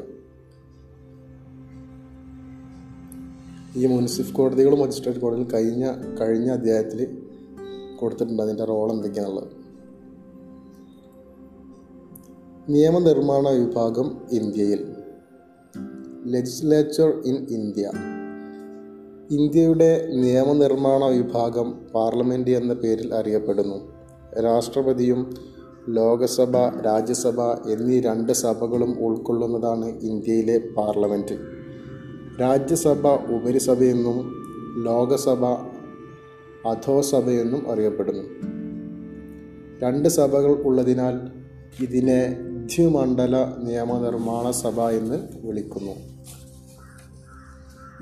ഈ 3.75 3.85
മുൻസിഫ് 3.85 4.33
കോടതികളും 4.33 4.79
മജിസ്ട്രേറ്റ് 4.79 5.19
കോടതികളും 5.19 5.51
കഴിഞ്ഞ 5.53 5.91
കഴിഞ്ഞ 6.21 6.49
അധ്യായത്തിൽ 6.49 7.17
കൊടുത്തിട്ടുണ്ട്. 7.99 8.43
അതിന്റെ 8.43 8.63
റോൾ 8.63 8.91
എന്തൊക്കെയാണുള്ളത് 8.91 9.51
നിയമനിർമ്മാണ 12.69 13.49
വിഭാഗം 13.49 14.17
ഇന്ത്യയിൽ. 14.31 14.95
ലെജിസ്ലേച്ചർ 16.25 17.09
ഇൻ 17.25 17.35
ഇന്ത്യ 17.49 17.91
ഇന്ത്യയുടെ 19.31 20.07
നിയമനിർമ്മാണ 20.13 21.05
വിഭാഗം 21.05 21.73
പാർലമെന്റ് 21.95 22.51
എന്ന 22.51 22.73
പേരിൽ 22.73 23.13
അറിയപ്പെടുന്നു. 23.13 23.75
രാഷ്ട്രപതിയും 24.43 25.33
ലോകസഭ 25.89 26.57
രാജ്യസഭ 26.57 27.41
എന്നീ 27.69 27.99
രണ്ട് 27.99 28.33
സഭകളും 28.33 29.05
ഉൾക്കൊള്ളുന്നതാണ് 29.05 29.85
ഇന്ത്യയിലെ 29.85 30.57
പാർലമെന്റ് 30.77 31.37
രാജ്യസഭ 32.41 33.07
ഉപരിസഭയെന്നും 33.07 34.17
ലോകസഭ 34.83 35.45
അധോസഭയെന്നും 36.67 37.71
അറിയപ്പെടുന്നു. 37.71 38.23
രണ്ട് 39.83 40.09
സഭകൾ 40.09 40.51
ഉള്ളതിനാൽ 40.51 41.19
ഇതിനെ 41.83 42.37
ദ്വിമണ്ഡല 42.41 43.53
നിയമനിർമ്മാണ 43.63 44.51
സഭ 44.51 44.81
എന്ന് 44.81 45.47
വിളിക്കുന്നു. 45.47 45.95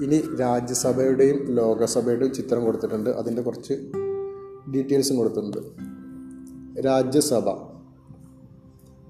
ഇനി 0.03 0.21
രാജ്യസഭയുടെയും 0.39 1.45
ലോകസഭയുടെയും 1.45 2.33
ചിത്രം 2.33 2.65
കൊടുത്തിട്ടുണ്ട്. 2.65 3.09
അതിന്റെ 3.09 3.41
കുറച്ച് 3.41 3.73
ഡീറ്റെയിൽസും 4.73 5.17
കൊടുത്തിട്ടുണ്ട്. 5.17 5.57
രാജ്യസഭ. 6.85 7.49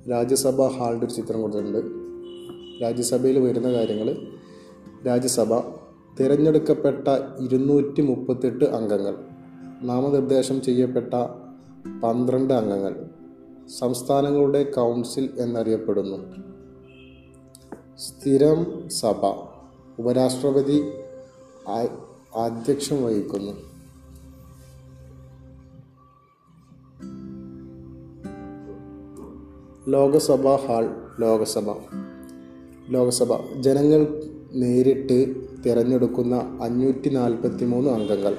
രാജ്യസഭ 0.09 0.61
ഹാളിന്റെ 0.61 1.05
ഒരു 1.05 1.13
ചിത്രം 1.13 1.41
കൊടുത്തിട്ടുണ്ട്. 1.41 1.81
രാജ്യസഭയിൽ 2.81 3.39
വരുന്ന 3.39 3.71
കാര്യങ്ങൾ. 3.73 4.17
രാജ്യസഭ 5.07 5.59
തിരഞ്ഞെടുക്കപ്പെട്ട 6.19 7.07
ഇരുന്നൂറ്റി 7.39 8.01
മുപ്പത്തെട്ട് 8.01 8.65
അംഗങ്ങൾ. 8.65 9.17
നാമനിർദ്ദേശം 9.81 10.61
ചെയ്യപ്പെട്ട 10.61 11.13
പന്ത്രണ്ട് 12.03 12.53
അംഗങ്ങൾ. 12.53 13.05
സംസ്ഥാനങ്ങളുടെ 13.79 14.63
കൗൺസിൽ 14.63 15.29
എന്നറിയപ്പെടുന്നു. 15.37 16.17
സ്ഥിരം 17.97 18.89
സഭ. 18.89 19.54
ഉപരാഷ്ട്രപതി 19.99 20.83
അധ്യക്ഷം 22.35 23.03
വഹിക്കുന്നു. 23.03 23.51
ലോകസഭ 29.89 30.47
ഹാൾ 30.47 30.95
ലോകസഭ. 31.19 31.75
ലോകസഭ. 32.89 33.35
ജനങ്ങൾ 33.59 34.23
നേരിട്ട് 34.53 35.35
തിരഞ്ഞെടുക്കുന്ന 35.63 36.59
അഞ്ഞൂറ്റി 36.61 37.09
നാൽപ്പത്തി 37.09 37.65
മൂന്ന് 37.65 37.89
അംഗങ്ങൾ. 37.89 38.37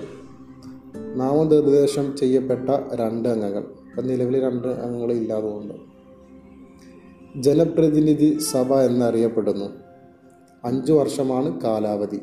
നാമനിർദ്ദേശം 1.15 2.17
ചെയ്യപ്പെട്ട 2.17 2.71
രണ്ട് 2.95 3.29
അംഗങ്ങൾ. 3.29 3.63
ഇപ്പം 3.63 4.07
നിലവിൽ 4.07 4.43
രണ്ട് 4.43 4.69
അംഗങ്ങൾ 4.69 5.13
ഇല്ലാതുകൊണ്ട് 5.13 5.75
ജനപ്രതിനിധി 7.43 8.39
സഭ 8.39 8.75
എന്നറിയപ്പെടുന്നു. 8.75 9.86
അഞ്ചു 10.65 10.93
വർഷമാണ് 10.93 11.61
കാലാവധി. 11.61 12.17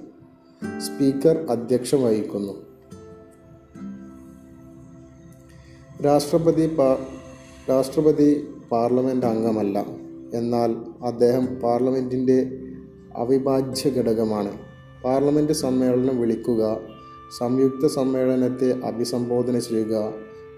സ്പീക്കർ 0.77 1.45
അധ്യക്ഷം 1.49 2.03
വഹിക്കുന്നു. 2.03 2.53
രാഷ്ട്രപതി 6.05 6.77
രാഷ്ട്രപതി 7.69 8.47
പാർലമെന്റ് 8.71 9.25
അംഗമല്ല. 9.25 9.85
എന്നാൽ 10.33 10.75
അദ്ദേഹം 11.05 11.45
പാർലമെന്റിന്റെ 11.45 12.59
അവിഭാജ്യ 13.15 13.89
ഘടകമാണ്. 13.89 14.51
പാർലമെന്റ് 15.03 15.53
സമ്മേളനം 15.53 16.19
വിളിക്കുക 16.19 16.79
സംയുക്ത 17.39 17.87
സമ്മേളനത്തെ 17.87 18.79
അഭിസംബോധന 18.79 19.59
ചെയ്യുക 19.59 20.13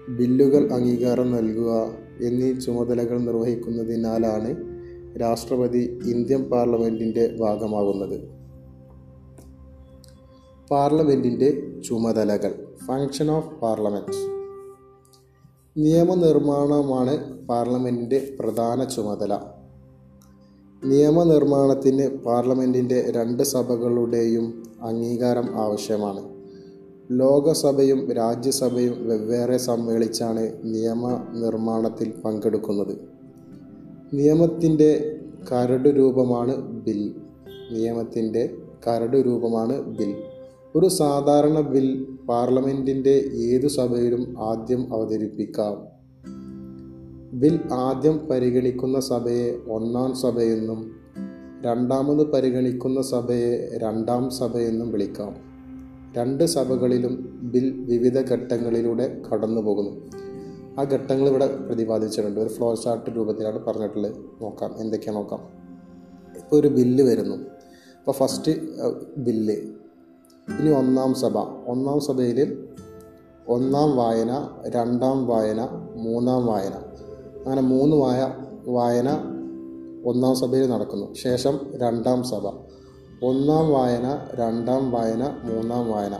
ബില്ലുകൾ 0.08 0.72
അംഗീകാരം 0.72 1.32
നൽകുക 1.32 1.94
എന്നീ 2.22 2.52
ചുമതലകൾ 2.52 3.18
നിർവഹിക്കുന്നതിനാലാണ് 3.18 4.75
രാഷ്ട്രപതി 5.20 5.98
ഇന്ത്യൻ 6.06 6.44
പാർലമെന്റിന്റെ 6.44 7.36
ഭാഗമാകുന്നത്. 7.40 8.20
പാർലമെന്റിന്റെ 10.70 11.80
ചുമതലകൾ. 11.88 12.54
ഫങ്ഷൻ 12.86 13.30
ഓഫ് 13.30 13.54
പാർലമെന്റ് 13.54 14.36
നിയമനിർമ്മാണമാണ് 15.76 17.46
പാർലമെന്റിന്റെ 17.46 18.36
പ്രധാന 18.40 18.84
ചുമതല. 18.84 19.38
നിയമനിർമ്മാണത്തിന് 20.84 22.16
പാർലമെന്റിന്റെ 22.16 23.10
രണ്ട് 23.10 23.42
സഭകളുടെയും 23.42 24.62
അംഗീകാരം 24.82 25.60
ആവശ്യമാണ്. 25.60 26.36
ലോകസഭയും 27.10 28.12
രാജ്യസഭയും 28.12 29.08
വെവ്വേറെ 29.08 29.56
സമ്മേളിച്ചാണ് 29.56 30.52
നിയമനിർമ്മാണത്തിൽ 30.64 32.12
പങ്കെടുക്കുന്നത്. 32.24 33.15
നിയമത്തിന്റെ 34.14 35.20
കരട് 35.52 35.88
രൂപമാണ് 35.88 36.56
ബിൽ. 36.84 37.14
നിയമത്തിന്റെ 37.72 38.54
കരട് 38.88 39.16
രൂപമാണ് 39.16 39.82
ബിൽ. 39.82 40.14
ഒരു 40.76 40.88
സാധാരണ 40.88 41.60
ബിൽ 41.60 42.06
പാർലമെന്റിന്റെ 42.28 43.24
ഏതു 43.34 43.66
സഭയിലും 43.66 44.34
ആദ്യം 44.38 44.94
അവതരിപ്പിക്കാം. 44.94 45.96
ബിൽ 47.32 47.60
ആദ്യം 47.72 48.18
പരിഗണിക്കുന്ന 48.18 49.00
സഭയെ 49.00 49.58
ഒന്നാം 49.70 50.14
സഭയെന്നും 50.14 50.92
രണ്ടാമത് 51.66 52.30
പരിഗണിക്കുന്ന 52.30 53.02
സഭയെ 53.02 53.78
രണ്ടാം 53.78 54.30
സഭയെന്നും 54.30 54.90
വിളിക്കാം. 54.90 55.36
രണ്ട് 56.16 56.44
സഭകളിലും 56.44 57.40
ബിൽ 57.42 57.84
വിവിധ 57.88 58.20
ഘട്ടങ്ങളിലൂടെ 58.20 59.22
കടന്നു 59.32 59.60
പോകുന്നു 59.60 60.25
ആ 60.78 60.82
ഘട്ടങ്ങൾ 60.82 61.28
ഇവിടെ 61.28 61.56
പ്രതിപാദിച്ചിട്ടുണ്ട്. 61.56 62.40
ഒരു 62.40 62.48
ഫ്ലോ 62.48 62.74
ചാർട്ട് 62.74 63.10
രൂപത്തിലാണ് 63.16 63.64
പറഞ്ഞിട്ടുള്ളത്. 63.64 64.16
നോക്കാം 64.42 64.74
എന്തൊക്കെയാണ് 64.78 65.16
നോക്കാം. 65.16 65.40
ഇപ്പോൾ 66.36 66.56
ഒരു 66.56 66.68
ബില്ല് 66.68 67.04
വരുന്നു. 67.04 67.36
അപ്പോൾ 67.36 68.12
ഫസ്റ്റ് 68.12 68.52
ബില്ല് 69.16 69.54
ഇനി 70.60 70.70
ഒന്നാം 70.70 71.14
സഭ. 71.14 71.38
ഒന്നാം 71.66 72.00
സഭയിൽ 72.00 72.68
ഒന്നാം 73.48 73.96
വായന 73.96 74.48
രണ്ടാം 74.68 75.26
വായന 75.26 75.68
മൂന്നാം 75.96 76.46
വായന. 76.46 76.72
അങ്ങനെ 77.36 77.62
മൂന്ന് 77.62 77.96
വായ 77.96 78.34
വായന 78.66 79.10
ഒന്നാം 80.06 80.36
സഭയിൽ 80.36 80.68
നടക്കുന്നു. 80.68 81.14
ശേഷം 81.14 81.60
രണ്ടാം 81.74 82.22
സഭ. 82.22 82.46
ഒന്നാം 83.24 83.72
വായന 83.72 84.18
രണ്ടാം 84.34 84.90
വായന 84.90 85.38
മൂന്നാം 85.42 85.90
വായന. 85.90 86.14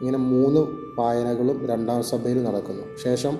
ഇങ്ങനെ 0.00 0.18
മൂന്ന് 0.18 0.60
വായനകളും 1.00 1.66
രണ്ടാം 1.66 2.02
സഭയിൽ 2.02 2.42
നടക്കുന്നു. 2.42 2.82
ശേഷം 3.04 3.38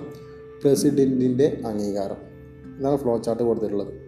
പ്രസിഡന്റിന്റെ 0.63 1.61
അംഗീകാരം. 1.65 2.35
ഇതാണ് 2.79 2.97
ഫ്ലോ 2.97 3.17
ചാർട്ട് 3.17 3.43
കൊടുത്തിട്ടുള്ളത്. 3.43 4.05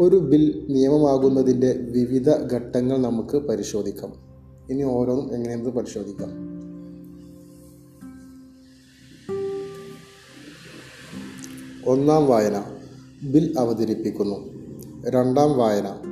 ഒരു 0.00 0.16
ബിൽ 0.16 0.66
നിയമമാകുന്നതിന്റെ 0.68 1.72
വിവിധ 1.72 2.30
ഘട്ടങ്ങൾ 2.30 2.98
നമുക്ക് 2.98 3.36
പരിശോധിക്കാം. 3.36 4.12
ഇനി 4.70 4.82
ഓരോന്നും 4.82 5.34
എങ്ങനെയെന്ന് 5.34 5.70
പരിശോധിക്കാം. 5.70 6.28
ഒന്നാം 11.86 12.26
വായന. 12.26 12.64
ബിൽ 13.32 13.54
അവതരിപ്പിക്കുന്നു. 13.58 14.48
രണ്ടാം 15.08 15.58
വായന. 15.58 16.10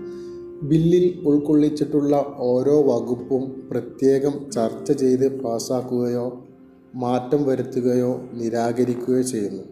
ബില്ലിൽ 0.62 1.28
ഉൾക്കൊള്ളിച്ചിട്ടുള്ള 1.28 2.34
ഓരോ 2.36 2.82
വകുപ്പും 2.82 3.68
പ്രത്യേകം 3.70 4.50
ചർച്ച 4.50 4.92
ചെയ്ത് 4.92 5.42
പാസാക്കുകയോ 5.42 6.46
മാറ്റം 6.94 7.44
വരുത്തുകയോ 7.44 8.20
നിരാകരിക്കുകയോ 8.32 9.22
ചെയ്യുന്നു. 9.22 9.62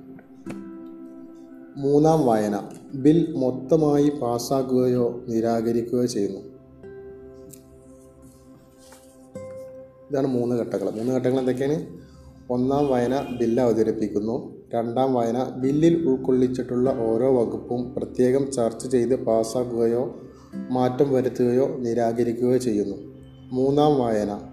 മൂന്നാം 1.77 2.27
വായന. 2.27 2.63
ബിൽ 2.95 3.35
മൊത്തമായി 3.37 4.09
പാസ്സാക്കുകയോ 4.09 5.25
നിരാകരിക്കുകയോ 5.29 6.07
ചെയ്യുന്നു. 6.07 6.41
ഇതാണ് 10.11 10.27
മൂന്ന് 10.27 10.57
ഘട്ടങ്ങൾ. 10.57 10.91
മൂന്ന് 10.91 11.13
ഘട്ടങ്ങൾ 11.13 11.39
എന്തൊക്കെയാണ്? 11.39 11.87
ഒന്നാം 12.51 12.89
വായന 12.89 13.37
ബില്ല് 13.41 13.63
അവതരിപ്പിക്കുന്നു. 13.63 14.57
രണ്ടാം 14.75 15.15
വായന 15.15 15.45
ബില്ലിൽ 15.45 16.09
ഉൾക്കൊള്ളിച്ചിട്ടുള്ള 16.09 16.91
ഓരോ 16.91 17.43
വകുപ്പും 17.43 17.95
പ്രത്യേകം 17.95 18.53
ചർച്ച 18.53 18.87
ചെയ്ത് 18.87 19.25
പാസ്സാക്കുകയോ 19.25 20.21
മാറ്റം 20.71 21.13
വരുത്തുകയോ 21.13 21.67
നിരാകരിക്കുകയോ 21.67 22.57
ചെയ്യുന്നു. 22.57 22.97
മൂന്നാം 23.53 23.99
വായന. 23.99 24.50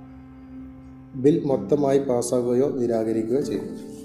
ബിൽ 1.16 1.42
മൊത്തമായി 1.46 2.00
പാസ്സാകുകയോ 2.00 2.70
നിരാകരിക്കുകയോ 2.70 3.42
ചെയ്യുന്നു 3.42 3.98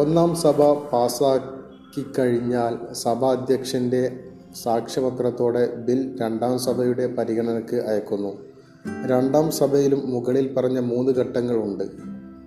ഒന്നാം 0.00 0.36
സഭ 0.36 0.72
പാസ്സാക്കിക്കഴിഞ്ഞാൽ 0.72 2.92
സഭാധ്യക്ഷന്റെ 2.92 4.24
സാക്ഷ്യപത്രത്തോടെ 4.62 5.74
ബിൽ 5.74 6.16
രണ്ടാം 6.20 6.58
സഭയുടെ 6.58 7.06
പരിഗണനയ്ക്ക് 7.06 7.76
അയക്കുന്നു. 7.76 8.36
രണ്ടാം 9.06 9.52
സഭയിലും 9.52 10.10
മുകളിൽ 10.10 10.54
പറഞ്ഞ 10.54 10.78
മൂന്ന് 10.78 11.12
ഘട്ടങ്ങളുണ്ട്. 11.12 11.84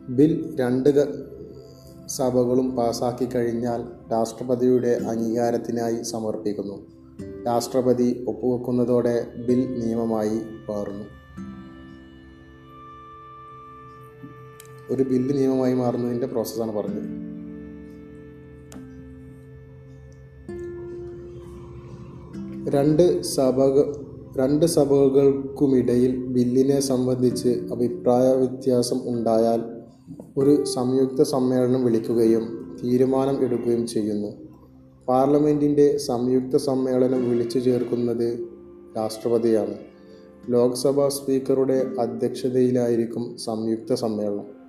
ബിൽ 0.09 0.55
രണ്ട് 0.59 1.23
സഭകളും 2.07 2.75
പാസാക്കി 2.75 3.25
കഴിഞ്ഞാൽ 3.25 3.87
രാഷ്ട്രപതിയുടെ 4.11 4.87
അംഗീകാരത്തിനായി 4.87 6.03
സമർപ്പിക്കുന്നു. 6.03 6.87
രാഷ്ട്രപതി 7.45 8.25
ഒപ്പുവെക്കുന്നതോടെ 8.27 9.27
ബിൽ 9.47 9.79
നിയമമായി 9.79 10.41
മാറുന്നു. 10.69 11.22
ഒരു 14.91 15.03
ബില്ല് 15.03 15.37
നിയമമായി 15.37 15.73
മാറുന്നതിന്റെ 15.73 16.27
പ്രോസസ്സാണ് 16.27 16.71
പറഞ്ഞത്. 16.71 17.33
രണ്ട് 22.69 23.21
സഭക 23.21 24.03
രണ്ട് 24.37 24.65
സഭകൾക്കുമിടയിൽ 24.65 26.25
ബില്ലിനെ 26.25 26.79
സംബന്ധിച്ച് 26.79 27.49
അഭിപ്രായ 27.49 28.33
വ്യത്യാസം 28.33 29.01
ഉണ്ടായാൽ 29.05 29.61
ഒരു 30.37 30.65
സംയുക്ത 30.65 31.21
സമ്മേളനം 31.21 31.85
വിളിക്കുകയും 31.85 32.75
തീരുമാനം 32.83 33.43
എടുക്കുകയും 33.43 33.87
ചെയ്യുന്നു. 33.87 34.27
പാർലമെന്റിന്റെ 35.07 35.97
സംയുക്ത 35.97 36.55
സമ്മേളനം 36.55 37.29
വിളിച്ചു 37.29 37.59
ചേർക്കുന്നത് 37.59 38.47
രാഷ്ട്രപതിയാണ്. 38.97 39.73
ലോക്സഭാ 40.49 41.09
സ്പീക്കറുടെ 41.09 41.87
അധ്യക്ഷതയിലായിരിക്കും 41.99 43.37
സംയുക്ത 43.37 43.93
സമ്മേളനം. 43.93 44.62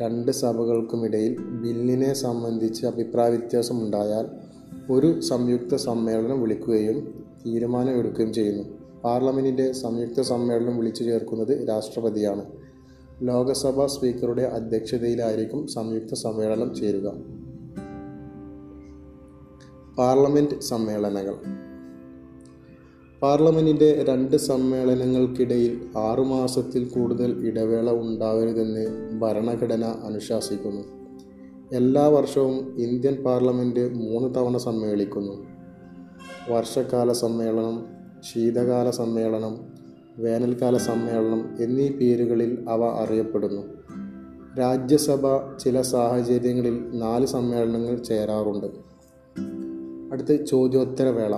രണ്ട് 0.00 0.32
സഭകൾക്കുമിടയിൽ 0.32 1.38
ബില്ലിനെ 1.40 2.12
സംബന്ധിച്ച് 2.12 2.86
അഭിപ്രായ 2.86 3.28
വ്യത്യാസമുണ്ടായാൽ 3.28 4.26
ഒരു 4.92 5.20
സംയുക്ത 5.20 5.74
സമ്മേളനം 5.74 6.40
വിളിക്കുകയും 6.40 7.24
തീരുമാനമെടുക്കുകയും 7.46 8.32
ചെയ്യുന്നു. 8.32 8.64
പാർലമെന്റിന്റെ 9.04 9.72
സംയുക്ത 9.72 10.20
സമ്മേളനം 10.20 10.76
വിളിച്ചു 10.76 11.04
ചേർക്കുന്നത് 11.04 11.68
രാഷ്ട്രപതിയാണ്. 11.68 12.44
ലോകസഭാ 13.22 13.86
സ്പീക്കറുടെ 13.86 14.42
അധ്യക്ഷതയിലായിരിക്കും 14.42 15.66
സംയുക്ത 15.66 16.14
സമ്മേളനം 16.14 16.74
ചേരുക. 16.74 17.12
പാർലമെന്റ് 19.98 20.60
സമ്മേളനങ്ങൾ. 20.60 21.67
പാർലമെന്റിന്റെ 23.22 24.04
രണ്ട് 24.08 24.36
സമ്മേളനങ്ങൾക്കിടയിൽ 24.36 25.80
ആറുമാസത്തിൽ 25.96 26.84
കൂടുതൽ 26.84 27.46
ഇടവേള 27.46 27.90
ഉണ്ടാവരുതെന്ന് 27.90 28.86
ഭരണഘടന 29.20 29.84
അനുശാസിക്കുന്നു. 29.84 30.82
എല്ലാ 31.72 32.06
വർഷവും 32.06 32.76
ഇന്ത്യൻ 32.78 33.22
പാർലമെന്റ് 33.22 33.94
മൂന്ന് 33.94 34.34
തവണ 34.34 34.56
സമ്മേളിക്കുന്നു. 34.56 35.46
വർഷകാല 36.48 37.12
സമ്മേളനം 37.12 37.84
ശീതകാല 38.20 38.90
സമ്മേളനം 38.90 39.58
വേനൽക്കാല 40.18 40.76
സമ്മേളനം 40.76 41.56
എന്നീ 41.60 41.88
പേരുകളിൽ 41.88 42.64
അവ 42.68 42.84
അറിയപ്പെടുന്നു. 42.84 43.62
രാജ്യസഭ 44.58 45.56
ചില 45.58 45.80
സാഹചര്യങ്ങളിൽ 45.80 46.90
നാല് 46.92 47.26
സമ്മേളനങ്ങൾ 47.26 47.96
ചേരാറുണ്ട്. 47.96 48.66
അടുത്ത് 50.12 50.46
ചോദ്യോത്തരവേള. 50.46 51.34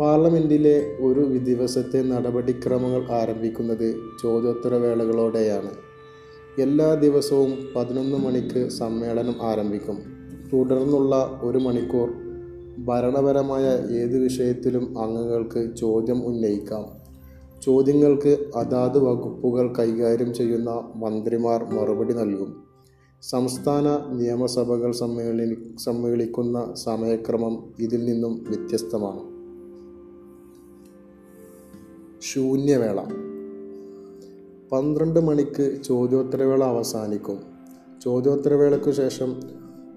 പാർലമെന്റിലെ 0.00 0.96
ഒരു 1.00 1.20
ദിവസത്തെ 1.20 2.02
നടപടിക്രമങ്ങൾ 2.02 3.12
ആരംഭിക്കുന്നത് 3.12 3.94
ചോദ്യോത്തരവേളകളോടെയാണ്. 4.22 5.70
എല്ലാ 6.60 6.94
ദിവസവും 6.94 7.50
പതിനൊന്ന് 7.76 8.16
മണിക്ക് 8.16 8.68
സമ്മേളനം 8.68 9.34
ആരംഭിക്കും. 9.42 9.98
തുടർന്നുള്ള 10.52 11.40
ഒരു 11.42 11.58
മണിക്കൂർ 11.58 12.12
ഭരണപരമായ 12.78 13.62
ഏത് 13.94 14.18
വിഷയത്തിലും 14.18 14.98
അംഗങ്ങൾക്ക് 14.98 15.76
ചോദ്യം 15.76 16.26
ഉന്നയിക്കാം. 16.26 16.86
ചോദ്യങ്ങൾക്ക് 17.62 18.44
അതാത് 18.56 18.98
വകുപ്പുകൾ 18.98 19.74
കൈകാര്യം 19.78 20.34
ചെയ്യുന്ന 20.34 20.70
മന്ത്രിമാർ 20.96 21.64
മറുപടി 21.64 22.14
നൽകും. 22.14 22.62
സംസ്ഥാന 23.22 24.14
നിയമസഭകൾ 24.16 24.92
സമ്മേളി 24.92 25.76
സമ്മേളിക്കുന്ന 25.84 26.74
സമയക്രമം 26.74 27.74
ഇതിൽ 27.78 28.04
നിന്നും 28.04 28.44
വ്യത്യസ്തമാണ്. 28.48 29.29
ശൂന്യവേള. 32.20 33.00
പന്ത്രണ്ട് 34.72 35.20
മണിക്ക് 35.20 35.82
ചോദ്യോത്തരവേള 35.82 36.64
അവസാനിക്കും. 36.64 37.38
ചോദ്യോത്തരവേളയ്ക്കു 38.04 38.90
ശേഷം 38.90 39.40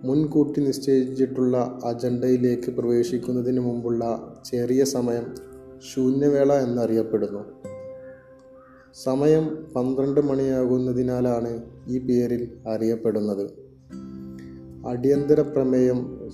മുൻകൂട്ടി 0.03 0.61
നിശ്ചയിച്ചിട്ടുള്ള 0.61 1.79
അജണ്ടയിലേക്ക് 1.83 2.71
പ്രവേശിക്കുന്നതിന് 2.71 3.59
മുമ്പുള്ള 3.59 4.33
ചെറിയ 4.45 4.83
സമയം 4.83 5.35
ശൂന്യവേള 5.93 6.53
എന്നറിയപ്പെടുന്നു. 6.53 7.39
സമയം 9.03 9.67
പന്ത്രണ്ട് 9.75 10.21
മണിയാകുന്നതിനാലാണ് 10.21 11.61
ഈ 11.87 11.97
പേരിൽ 11.99 12.49
അറിയപ്പെടുന്നത്. 12.67 13.49
അടിയന്തര 14.87 15.41
പ്രമേയം 15.41 16.29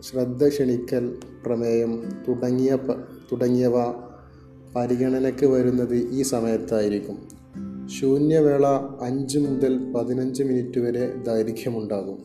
ശ്രദ്ധ 0.00 0.48
ക്ഷണിക്കൽ 0.48 1.16
പ്രമേയം 1.46 2.02
തുടങ്ങിയ 2.28 2.78
തുടങ്ങിയവ 3.32 4.04
പരിഗണനയ്ക്ക് 4.76 5.46
വരുന്നത് 5.46 5.94
ഈ 5.94 6.22
സമയത്തായിരിക്കും. 6.22 7.28
ശൂന്യവേള 7.88 8.66
അഞ്ച് 9.00 9.38
മുതൽ 9.38 9.92
പതിനഞ്ച് 9.92 10.42
മിനിറ്റ് 10.42 10.80
വരെ 10.80 11.16
ദൈർഘ്യമുണ്ടാകും. 11.16 12.18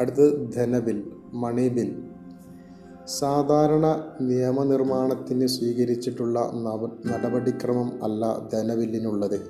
അടുത്തത് 0.00 0.52
ധനബിൽ 0.52 1.02
മണി 1.32 1.68
ബിൽ. 1.68 2.02
സാധാരണ 3.06 3.86
നിയമനിർമ്മാണത്തിന് 4.20 5.46
സ്വീകരിച്ചിട്ടുള്ള 5.46 6.52
നടപടിക്രമം 7.06 8.04
അല്ല 8.04 8.48
ധനബില്ലിനുള്ളത് 8.52 9.40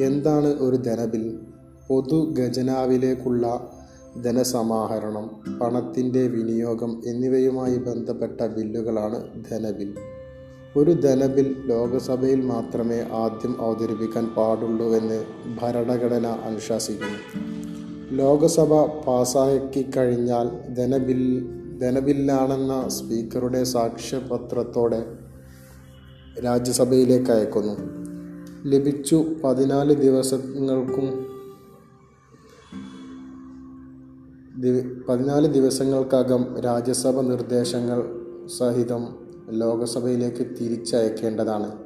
എന്താണ് 0.00 0.46
ഒരു 0.46 0.76
ധനബിൽ 0.76 1.38
പൊതു 1.88 2.34
ഖജനാവിലേക്കുള്ള 2.38 3.70
ധനസമാഹരണം 4.24 5.58
പണത്തിന്റെ 5.58 6.26
വിനിയോഗം 6.26 7.02
എന്നിവയുമായി 7.06 7.76
ബന്ധപ്പെട്ട 7.76 8.46
ബില്ലുകളാണ് 8.46 9.44
ധനബിൽ 9.50 9.94
ഒരു 10.76 10.90
ധനബിൽ 10.90 11.56
ലോകസഭയിൽ 11.66 12.40
മാത്രമേ 12.40 13.00
ആദ്യം 13.00 13.62
അവതരിപ്പിക്കാൻ 13.62 14.26
പാടുള്ളൂവെന്ന് 14.26 15.24
ഭരണഘടന 15.62 16.26
അനുശാസിക്കുന്നു. 16.26 17.44
ലോകസഭ 18.14 18.74
പാസാക്കി 18.82 19.90
കഴിഞ്ഞാൽ 19.96 20.74
ധനബിൽ 20.74 21.48
ധനബില്ലാണെന്ന 21.78 22.88
സ്പീക്കറുടെ 22.88 23.64
സാക്ഷ്യപത്രത്തോടെ 23.64 25.06
രാജ്യസഭയിലേക്ക് 26.44 27.30
അയക്കുന്നു. 27.30 28.04
ലഭിച്ചു 28.66 29.26
പതിനാല് 29.44 29.94
ദിവസങ്ങൾക്കും 29.94 31.26
ദിവ- 34.60 35.06
പതിനാല് 35.08 35.46
ദിവസങ്ങൾക്കകം 35.46 36.60
രാജ്യസഭ 36.60 37.20
നിർദ്ദേശങ്ങൾ 37.20 38.20
സഹിതം 38.58 39.23
ലോകസഭയിലേക്ക് 39.50 40.46
തിരിച്ചയക്കേണ്ടതാണ്. 40.60 41.78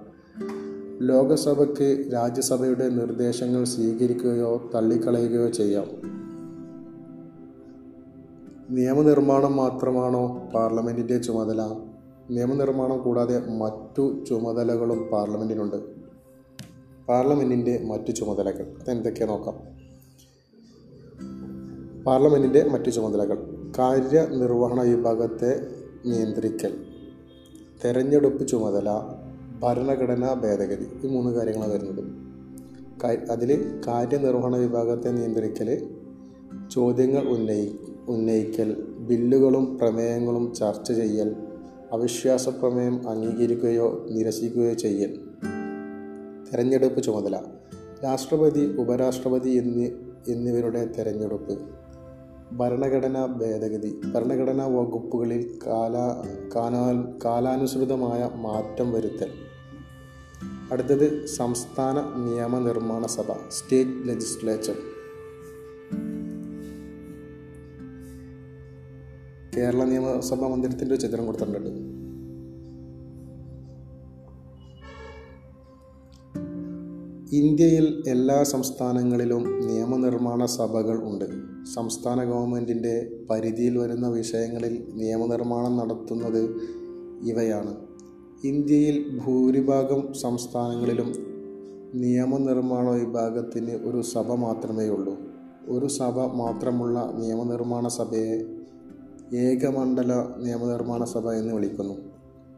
ലോകസഭയ്ക്ക് 1.01 2.13
രാജ്യസഭയുടെ 2.13 2.89
നിർദ്ദേശങ്ങൾ 2.89 3.65
സ്വീകരിക്കുകയോ 3.65 4.71
തള്ളിക്കളയുകയോ 4.75 5.49
ചെയ്യാം. 5.49 6.19
നിയമനിർമ്മാണം 8.71 9.57
മാത്രമാണോ 9.57 10.51
പാർലമെന്റിന്റെ 10.55 11.19
ചുമതല? 11.19 11.63
നിയമനിർമ്മാണം 12.31 13.03
കൂടാതെ 13.03 13.39
മറ്റു 13.39 14.25
ചുമതലകളും 14.29 14.99
പാർലമെന്റിനുണ്ട് 15.13 15.77
പാർലമെന്റിന്റെ 17.07 17.85
മറ്റു 17.85 18.11
ചുമതലകൾ. 18.11 18.75
അതെന്തൊക്കെയാ 18.81 19.27
നോക്കാം. 19.27 19.79
പാർലമെന്റിന്റെ 22.05 22.69
മറ്റു 22.69 22.91
ചുമതലകൾ. 22.91 23.69
കാര്യനിർവഹണ 23.79 24.83
വിഭാഗത്തെ 24.83 25.67
നിയന്ത്രിക്കൽ. 26.07 26.88
തെരഞ്ഞെടുപ്പ് 27.85 28.49
ചുമതല 28.49 28.89
ഭരണഘടനാ 29.59 30.35
ഭേദഗതി 30.35 30.87
ഈ 31.05 31.09
മൂന്ന് 31.09 31.31
കാര്യങ്ങളാണ് 31.31 31.73
വരുന്നത്. 31.73 32.05
അതിൽ 33.31 33.81
കാര്യനിർവഹണ 33.87 34.57
വിഭാഗത്തെ 34.57 35.11
നിയന്ത്രിക്കൽ 35.11 35.87
ചോദ്യങ്ങൾ 36.71 37.23
ഉന്നയി 37.29 37.79
ഉന്നയിക്കൽ 38.09 38.77
ബില്ലുകളും 38.99 39.79
പ്രമേയങ്ങളും 39.79 40.55
ചർച്ച 40.55 40.93
ചെയ്യൽ 40.93 41.37
അവിശ്വാസ 41.93 42.49
പ്രമേയം 42.49 43.09
അംഗീകരിക്കുകയോ 43.09 44.07
നിരസിക്കുകയോ 44.11 44.75
ചെയ്യൽ. 44.75 45.21
തെരഞ്ഞെടുപ്പ് 46.53 47.03
ചുമതല 47.03 47.41
രാഷ്ട്രപതി 48.05 48.77
ഉപരാഷ്ട്രപതി 48.79 49.51
എന്നി 49.51 49.93
എന്നിവരുടെ 50.29 50.85
തെരഞ്ഞെടുപ്പ്. 50.99 51.59
ഭരണഘടനാ 52.53 53.27
ഭേദഗതി 53.27 54.01
ഭരണഘടനാ 54.15 54.67
വകുപ്പുകളിൽ 54.67 55.59
കാലാ 55.67 56.25
കാലാ 56.57 57.13
കാലാനുസൃതമായ 57.25 58.31
മാറ്റം 58.35 58.93
വരുത്തൽ. 58.93 59.31
അടുത്തത് 60.73 61.27
സംസ്ഥാന 61.27 62.25
നിയമനിർമ്മാണ 62.25 63.07
സഭ 63.07 63.25
സ്റ്റേറ്റ് 63.49 64.09
ലെജിസ്ലേച്ചർ. 64.09 64.75
കേരള 69.57 69.85
നിയമസഭാ 69.85 70.49
മന്ദിരത്തിന്റെ 70.49 70.97
ചിത്രം 70.97 71.27
കൊടുത്തിട്ടുണ്ട്. 71.27 71.88
ഇന്ത്യയിൽ 77.33 78.03
എല്ലാ 78.07 78.43
സംസ്ഥാനങ്ങളിലും 78.43 79.67
നിയമനിർമ്മാണ 79.67 80.45
സഭകൾ 80.45 81.03
ഉണ്ട്. 81.03 81.25
സംസ്ഥാന 81.75 82.25
ഗവൺമെന്റിന്റെ 82.25 83.11
പരിധിയിൽ 83.31 83.79
വരുന്ന 83.79 84.09
വിഷയങ്ങളിൽ 84.09 84.89
നിയമനിർമ്മാണം 84.95 85.77
നടത്തുന്നത് 85.77 86.57
ഇവയാണ്. 87.23 87.77
ഇന്ത്യയിൽ 88.45 89.21
ഭൂരിഭാഗം 89.27 90.13
സംസ്ഥാനങ്ങളിലും 90.13 91.13
നിയമനിർമ്മാണ 91.95 92.91
വിഭാഗത്തിന് 92.91 93.71
ഒരു 93.71 94.03
സഭ 94.03 94.33
മാത്രമേ 94.33 94.89
ഉള്ളൂ 94.89 95.17
ഒരു 95.69 95.87
സഭ 95.87 96.19
മാത്രമുള്ള 96.21 97.13
നിയമനിർമ്മാണ 97.15 97.89
സഭയെ 97.89 98.45
ഏകമണ്ഡല 99.37 100.13
നിയമനിർമ്മാണ 100.43 101.05
സഭ 101.05 101.31
എന്ന് 101.31 101.55
വിളിക്കുന്നു. 101.55 101.95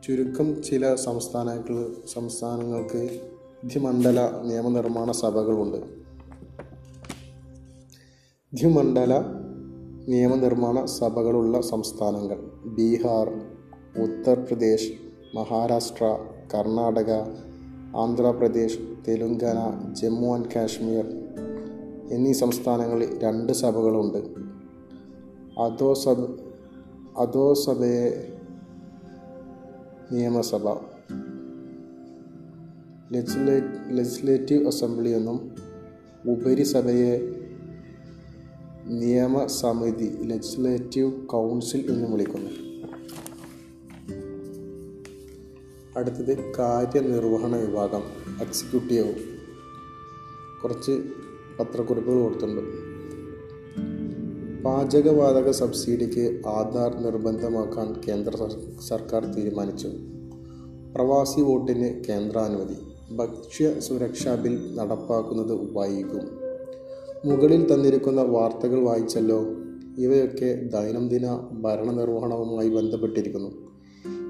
ചുരുക്കം 0.06 0.62
ചില 0.62 0.94
സംസ്ഥാനങ്ങൾ 0.94 1.94
സംസ്ഥാനങ്ങൾക്ക് 2.12 3.29
ദ്വിമണ്ഡല 3.64 4.20
നിയമനിർമ്മാണ 4.44 5.12
സഭകളുണ്ട്. 5.12 5.76
ദ്വിമണ്ഡല 8.54 9.20
നിയമനിർമ്മാണ 10.08 10.84
സഭകളുള്ള 10.84 11.60
സംസ്ഥാനങ്ങൾ 11.60 12.36
ബീഹാർ 12.64 13.28
ഉത്തർപ്രദേശ് 14.02 14.92
മഹാരാഷ്ട്ര 15.34 16.18
കർണാടക 16.54 17.12
ആന്ധ്രാപ്രദേശ് 17.96 18.78
തെലുങ്കാന 19.08 19.92
ജമ്മു 19.94 20.34
ആൻഡ് 20.34 20.48
കാശ്മീർ 20.56 21.04
എന്നീ 22.10 22.32
സംസ്ഥാനങ്ങളിൽ 22.32 23.18
രണ്ട് 23.18 23.52
സഭകളുണ്ട്. 23.52 24.18
അധോസഭ 25.60 26.24
സഭ 26.24 26.24
അതോ 27.18 27.54
സഭയെ 27.54 28.32
നിയമസഭ. 30.12 30.89
ലെജിസ്ലേറ്റീവ് 33.12 34.66
അസംബ്ലി 34.66 35.10
എന്നും 35.10 35.54
ഉപരിസഭയെ 36.28 37.34
നിയമസമിതി 38.86 40.18
ലെജിസ്ലേറ്റീവ് 40.22 41.26
കൗൺസിൽ 41.26 41.92
എന്നും 41.92 42.12
വിളിക്കുന്നു. 42.12 42.50
അടുത്തത് 45.96 46.52
കാര്യനിർവഹണ 46.58 47.56
വിഭാഗം 47.56 48.02
എക്സിക്യൂട്ടീവ്. 48.40 49.14
കുറച്ച് 50.62 51.02
പത്രക്കുറിപ്പുകൾ 51.60 52.22
കൊടുത്തിട്ടുണ്ട്. 52.22 52.60
പാചകവാതക 54.62 55.50
സബ്സിഡിക്ക് 55.50 56.48
ആധാർ 56.48 57.02
നിർബന്ധമാക്കാൻ 57.02 58.00
കേന്ദ്ര 58.08 58.48
സർക്കാർ 58.88 59.24
തീരുമാനിച്ചു. 59.24 59.88
പ്രവാസി 60.94 61.40
വോട്ടിന് 61.40 62.04
കേന്ദ്രാനുമതി. 62.04 62.89
ഭക്ഷ്യ 63.12 63.80
സുരക്ഷാ 63.80 64.34
ബിൽ 64.34 64.76
നടപ്പാക്കുന്നത് 64.76 65.74
വൈകും. 65.74 66.20
മുകളിൽ 67.24 67.74
തന്നിരിക്കുന്ന 67.74 68.22
വാർത്തകൾ 68.22 68.82
വായിച്ചല്ലോ. 68.82 69.46
ഇവയൊക്കെ 69.98 70.68
ദൈനംദിന 70.72 71.48
ഭരണനിർവഹണവുമായി 71.52 72.68
ബന്ധപ്പെട്ടിരിക്കുന്നു. 72.68 73.50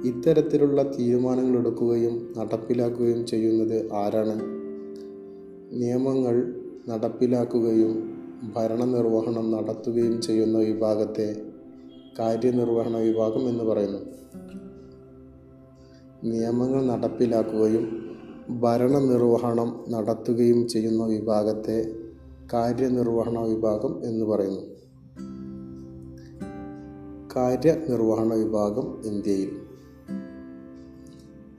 ഇത്തരത്തിലുള്ള 0.05 0.83
തീരുമാനങ്ങൾ 0.83 1.59
എടുക്കുകയും 1.59 2.35
നടപ്പിലാക്കുകയും 2.39 3.27
ചെയ്യുന്നത് 3.27 3.93
ആരാണ്? 3.93 4.41
നിയമങ്ങൾ 5.73 6.55
നടപ്പിലാക്കുകയും 6.89 8.19
ഭരണനിർവഹണം 8.57 9.51
നടത്തുകയും 9.51 10.23
ചെയ്യുന്ന 10.23 10.59
വിഭാഗത്തെ 10.59 11.43
കാര്യനിർവഹണ 12.19 12.97
വിഭാഗം 12.97 13.49
എന്ന് 13.49 13.65
പറയുന്നു. 13.65 13.99
നിയമങ്ങൾ 16.25 16.87
നടപ്പിലാക്കുകയും 16.87 18.10
ഭരണനിർവഹണം 18.59 19.85
നടത്തുകയും 19.89 20.69
ചെയ്യുന്ന 20.69 21.05
വിഭാഗത്തെ 21.05 21.93
കാര്യനിർവഹണ 22.53 23.39
വിഭാഗം 23.39 24.05
എന്ന് 24.05 24.25
പറയുന്നു. 24.25 24.61
കാര്യനിർവഹണ 27.37 28.35
വിഭാഗം 28.35 29.03
ഇന്ത്യയിൽ. 29.05 29.57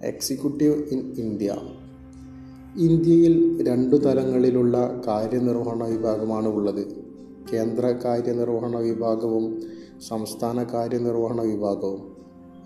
എക്സിക്യൂട്ടീവ് 0.03 0.73
ഇൻ 0.73 1.13
ഇന്ത്യ 1.17 1.55
ഇന്ത്യയിൽ 2.77 3.67
രണ്ടു 3.67 3.95
തലങ്ങളിലുള്ള 3.95 5.01
കാര്യനിർവഹണ 5.07 5.83
വിഭാഗമാണ് 5.83 6.47
ഉള്ളത്. 6.47 6.87
കേന്ദ്ര 7.53 7.85
കാര്യനിർവഹണ 7.85 8.77
വിഭാഗവും 8.77 9.61
സംസ്ഥാന 10.07 10.63
കാര്യനിർവഹണ 10.63 11.41
വിഭാഗവും. 11.41 12.10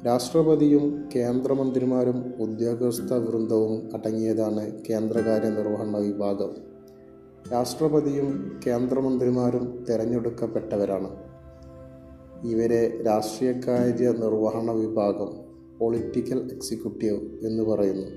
രാഷ്ട്രപതിയും 0.06 1.10
കേന്ദ്രമന്ത്രിമാരും 1.16 2.34
ഉദ്യോഗസ്ഥ 2.40 3.14
വൃന്ദവും 3.14 3.90
അടങ്ങിയതാണ് 3.94 4.84
കേന്ദ്രകാര്യ 4.90 5.50
നിർവഹണ 5.50 5.98
വിഭാഗം. 5.98 6.56
രാഷ്ട്രപതിയും 7.52 8.60
കേന്ദ്രമന്ത്രിമാരും 8.68 9.86
തിരഞ്ഞെടുക്കപ്പെട്ടവരാണ്. 9.90 11.10
ഇവരെ 12.46 13.04
രാഷ്ട്രീയകാര്യ 13.06 14.12
നിർവഹണ 14.12 14.72
വിഭാഗം 14.72 15.38
പൊളിറ്റിക്കൽ 15.80 16.50
എക്സിക്യൂട്ടീവ് 16.52 17.48
എന്ന് 17.48 17.64
പറയുന്നു. 17.64 18.08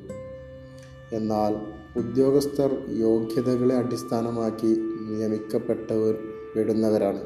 എന്നാൽ 1.12 1.56
ഉദ്യോഗസ്ഥർ 1.98 2.86
യോഗ്യതകളെ 2.88 3.74
അടിസ്ഥാനമാക്കി 3.74 4.78
നിയമിക്കപ്പെട്ടവർ 5.10 6.18
പെടുന്നവരാണ്. 6.56 7.24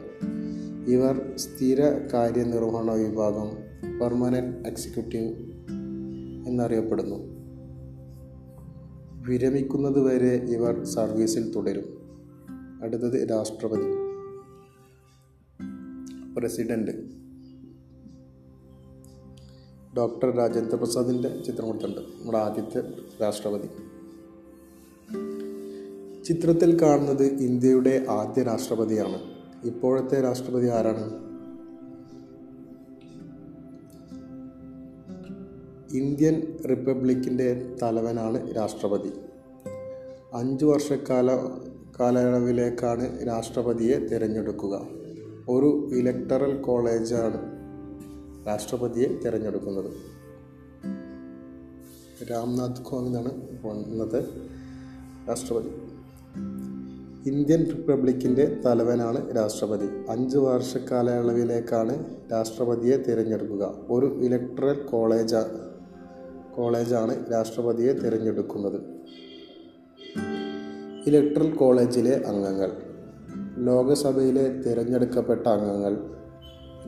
ഇവർ 0.88 1.36
സ്ഥിര 1.36 1.80
കാര്യനിർവഹണ 2.14 2.92
വിഭാഗം 2.92 3.61
പെർമനന്റ് 3.82 4.68
എക്സിക്യൂട്ടീവ് 4.68 5.32
എന്നറിയപ്പെടുന്നു. 6.48 7.42
വിരമിക്കുന്നത് 9.28 10.00
വരെ 10.00 10.34
ഇവർ 10.34 10.84
സർവീസിൽ 10.84 11.52
തുടരും. 11.52 12.02
അടുത്തത് 12.82 13.30
രാഷ്ട്രപതി. 13.30 14.02
പ്രസിഡന്റ്. 16.34 17.22
ഡോക്ടർ 19.96 20.36
രാജേന്ദ്ര 20.36 20.76
പ്രസാദിന്റെ 20.76 21.42
ചിത്രം 21.46 21.66
കൊടുത്തിട്ടുണ്ട്. 21.66 22.00
നമ്മുടെ 22.00 22.38
ആദ്യത്തെ 22.38 22.82
രാഷ്ട്രപതി. 23.22 23.68
ചിത്രത്തിൽ 26.22 26.82
കാണുന്നത് 26.82 27.24
ഇന്ത്യയുടെ 27.24 28.06
ആദ്യ 28.10 28.42
രാഷ്ട്രപതിയാണ്. 28.42 29.22
ഇപ്പോഴത്തെ 29.64 30.20
രാഷ്ട്രപതി 30.20 30.68
ആരാണ്? 30.68 31.31
ഇന്ത്യൻ 35.92 36.58
റിപ്പബ്ലിക്കിന്റെ 36.70 37.76
തലവനാണ് 37.82 38.56
രാഷ്ട്രപതി. 38.56 39.10
അഞ്ച് 40.34 40.64
വർഷക്കാല 40.64 41.36
കാലയളവിലേക്കാണ് 42.00 43.26
രാഷ്ട്രപതിയെ 43.26 43.98
തിരഞ്ഞെടുക്കുക. 43.98 44.86
ഒരു 45.48 45.88
ഇലക്ടറൽ 45.94 46.62
കോളേജാണ് 46.62 47.40
രാഷ്ട്രപതിയെ 48.46 49.08
തിരഞ്ഞെടുക്കുന്നത്. 49.08 49.90
രാംനാഥ് 52.30 52.82
കോവിന്ദാണ് 52.82 53.30
വന്നത് 53.66 54.24
രാഷ്ട്രപതി. 55.28 55.68
ഇന്ത്യൻ 57.30 57.64
റിപ്പബ്ലിക്കിന്റെ 57.64 58.60
തലവനാണ് 58.66 59.36
രാഷ്ട്രപതി. 59.36 59.86
അഞ്ച് 60.08 60.36
വർഷ 60.36 60.76
കാലയളവിലേക്കാണ് 60.76 62.16
രാഷ്ട്രപതിയെ 62.32 62.96
തിരഞ്ഞെടുക്കുക. 62.96 63.74
ഒരു 63.90 64.06
ഇലക്ട്രൽ 64.06 64.86
കോളേജ് 64.86 65.71
കോളേജാണ് 66.56 67.32
രാഷ്ട്രപതിയെ 67.32 67.92
തിരഞ്ഞെടുക്കുന്നത്. 67.92 68.80
ഇലക്ട്രൽ 71.06 71.54
കോളേജിലെ 71.54 72.24
അംഗങ്ങൾ 72.26 72.72
ലോകസഭയിലെ 73.58 74.48
തിരഞ്ഞെടുക്കപ്പെട്ട 74.48 75.46
അംഗങ്ങൾ 75.46 75.96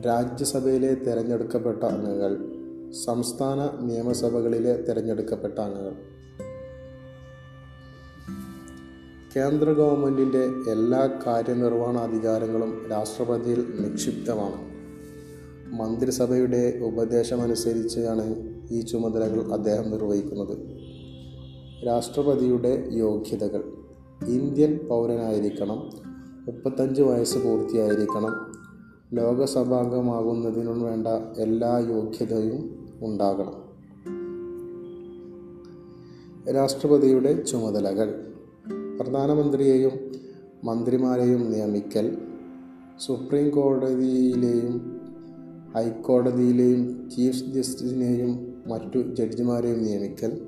രാജ്യസഭയിലെ 0.01 0.93
തിരഞ്ഞെടുക്കപ്പെട്ട 0.93 1.83
അംഗങ്ങൾ 1.83 2.37
സംസ്ഥാന 2.91 3.83
നിയമസഭകളിലെ 3.83 4.81
തിരഞ്ഞെടുക്കപ്പെട്ട 4.81 5.59
അംഗങ്ങൾ. 5.59 5.95
കേന്ദ്ര 9.35 9.71
ഗവൺമെന്റിന്റെ 9.71 10.71
എല്ലാ 10.71 11.19
കാര്യനിർവഹണാധികാരങ്ങളും 11.27 12.87
രാഷ്ട്രപതിയിൽ 12.91 13.73
നിക്ഷിപ്തമാണ്. 13.79 14.74
മന്ത്രിസഭയുടെ 15.65 16.79
ഉപദേശമനുസരിച്ചാണ് 16.83 18.35
ഈ 18.71 18.81
ചുമതലകൾ 18.81 19.53
അദ്ദേഹം 19.53 19.91
നിർവഹിക്കുന്നത്. 19.91 20.57
രാഷ്ട്രപതിയുടെ 21.87 22.89
യോഗ്യതകൾ. 22.91 23.63
ഇന്ത്യൻ 24.27 24.79
പൗരനായിരിക്കണം. 24.89 25.89
മുപ്പത്തഞ്ച് 26.45 27.01
വയസ്സ് 27.01 27.37
പൂർത്തിയായിരിക്കണം. 27.37 28.51
ലോകസഭാംഗമാകുന്നതിനും 29.13 30.81
വേണ്ട 30.81 31.07
എല്ലാ 31.37 31.77
യോഗ്യതയും 31.77 32.87
ഉണ്ടാകണം. 33.01 33.65
രാഷ്ട്രപതിയുടെ 36.55 37.43
ചുമതലകൾ. 37.43 38.33
പ്രധാനമന്ത്രിയെയും 38.99 39.91
മന്ത്രിമാരെയും 40.63 41.51
നിയമിക്കൽ. 41.51 42.17
സുപ്രീം 42.99 43.49
കോടതിയിലെയും 43.49 44.94
ഹൈക്കോടതിയിലെയും 45.75 47.09
ചീഫ് 47.15 47.45
ജസ്റ്റിസിനെയും 47.45 48.63
മറ്റു 48.67 48.99
ജഡ്ജിമാരെയും 48.99 49.83
നിയമിക്കൽ. 49.83 50.47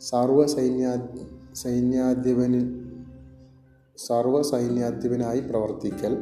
സർവ 0.00 0.46
സൈന്യാ 0.46 1.08
സൈന്യാധിപനിൽ 1.54 2.90
സർവ 3.96 4.42
സൈന്യാധിപനായി 4.42 5.40
പ്രവർത്തിക്കൽ. 5.40 6.16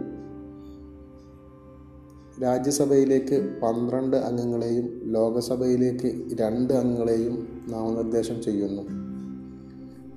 രാജ്യസഭയിലേക്ക് 2.43 3.61
പന്ത്രണ്ട് 3.63 4.17
അംഗങ്ങളെയും 4.17 5.01
ലോകസഭയിലേക്ക് 5.05 6.37
രണ്ട് 6.41 6.73
അംഗങ്ങളെയും 6.73 7.65
നാമനിർദ്ദേശം 7.69 8.43
ചെയ്യുന്നു. 8.43 8.83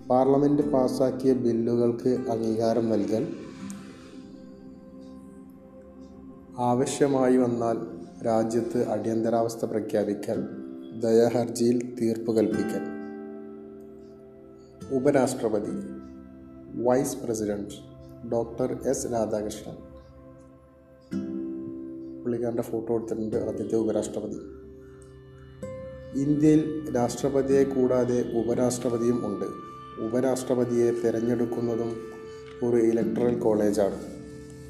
പാർലമെന്റ് 0.09 0.71
പാസാക്കിയ 0.71 1.33
ബില്ലുകൾക്ക് 1.33 2.09
അംഗീകാരം 2.09 2.89
നൽകൽ. 2.89 3.44
ആവശ്യമായി 6.59 7.37
വന്നാൽ 7.37 7.77
രാജ്യത്ത് 8.25 8.89
അടിയന്തരാവസ്ഥ 8.89 9.65
പ്രഖ്യാപിക്കൽ 9.65 10.43
ദയാഹർജിയിൽ 10.99 11.95
തീർപ്പ് 12.01 12.37
കൽപ്പിക്കൽ. 12.37 12.81
ഉപരാഷ്ട്രപതി 14.95 15.71
vice 16.83 17.17
president 17.17 17.73
doctor 18.31 18.79
S 18.87 19.07
Radhakrishnan. 19.11 19.75
പുള്ളിക്കാരന്റെ 22.23 22.63
ഫോട്ടോ 22.63 22.95
എടുത്തിട്ടുണ്ട് 22.95 23.35
ആദ്യത്തെ 23.35 23.75
ഉപരാഷ്ട്രപതി. 23.75 24.37
ഇന്ത്യയിൽ 26.19 26.95
രാഷ്ട്രപതിയെ 26.95 27.63
കൂടാതെ 27.63 28.43
ഉപരാഷ്ട്രപതിയും 28.45 29.25
ഉണ്ട്. 29.25 29.45
ഉപരാഷ്ട്രപതിയെ 30.01 30.91
തിരഞ്ഞെടുക്കുന്നതും 30.91 31.97
ഒരു 32.63 32.77
ഇലക്ട്രൽ 32.77 33.39
കോളേജാണ്. 33.39 34.01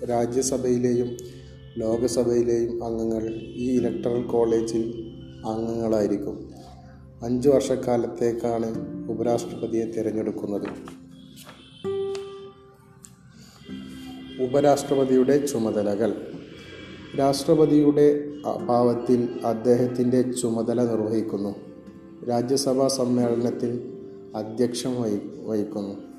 രാജ്യസഭയിലെയും 0.09 1.17
ലോകസഭയിലെയും 1.77 2.83
അംഗങ്ങൾ 2.83 3.35
ഈ 3.41 3.77
ഇലക്ട്രൽ 3.77 4.21
കോളേജിൽ 4.21 5.11
അംഗങ്ങളായിരിക്കും. 5.45 6.49
അഞ്ച് 7.23 7.49
വർഷക്കാലത്തേക്കാണ് 7.49 8.73
ഉപരാഷ്ട്രപതിയെ 9.09 9.85
തിരഞ്ഞെടുക്കുന്നത്. 9.85 10.67
ഉപരാഷ്ട്രപതിയുടെ 14.43 15.45
ചുമതലകൾ. 15.45 16.31
രാഷ്ട്രപതിയുടെ 17.19 18.31
അഭാവത്തിൽ 18.45 19.39
അദ്ദേഹത്തിന്റെ 19.45 20.21
ചുമതല 20.21 20.83
നിർവഹിക്കുന്നു. 20.83 21.55
രാജ്യസഭാ 22.29 22.87
സമ്മേളനത്തിൽ 22.87 23.93
അധ്യക്ഷം 24.35 25.01
വഹി 25.01 25.19
വഹിക്കുന്നു. 25.45 26.14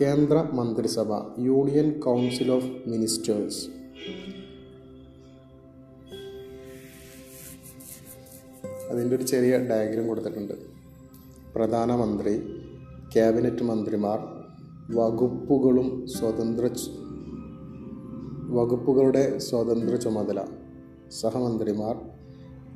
കേന്ദ്ര 0.00 0.48
മന്ത്രിസഭ 0.52 1.12
യൂണിയൻ 1.38 2.00
കൗൺസിൽ 2.00 2.52
ഓഫ് 2.52 2.64
മിനിസ്റ്റേഴ്സ്. 2.64 3.66
അതിന്റെ 8.90 9.16
ഒരു 9.16 9.22
ചെറിയ 9.22 9.58
ഡയഗ്രം 9.58 10.08
കൊടുത്തിട്ടുണ്ട്. 10.08 10.52
പ്രധാനമന്ത്രി 11.56 12.38
ക്യാബിനറ്റ് 13.14 13.62
മന്ത്രിമാർ 13.62 14.18
വകുപ്പുകളും 14.96 16.06
സ്വതന്ത്ര 16.06 16.70
വകുപ്പുകളുടെ 18.46 19.38
സ്വതന്ത്ര 19.38 19.94
ചുമതല 19.96 20.44
സഹമന്ത്രിമാർ 21.10 21.96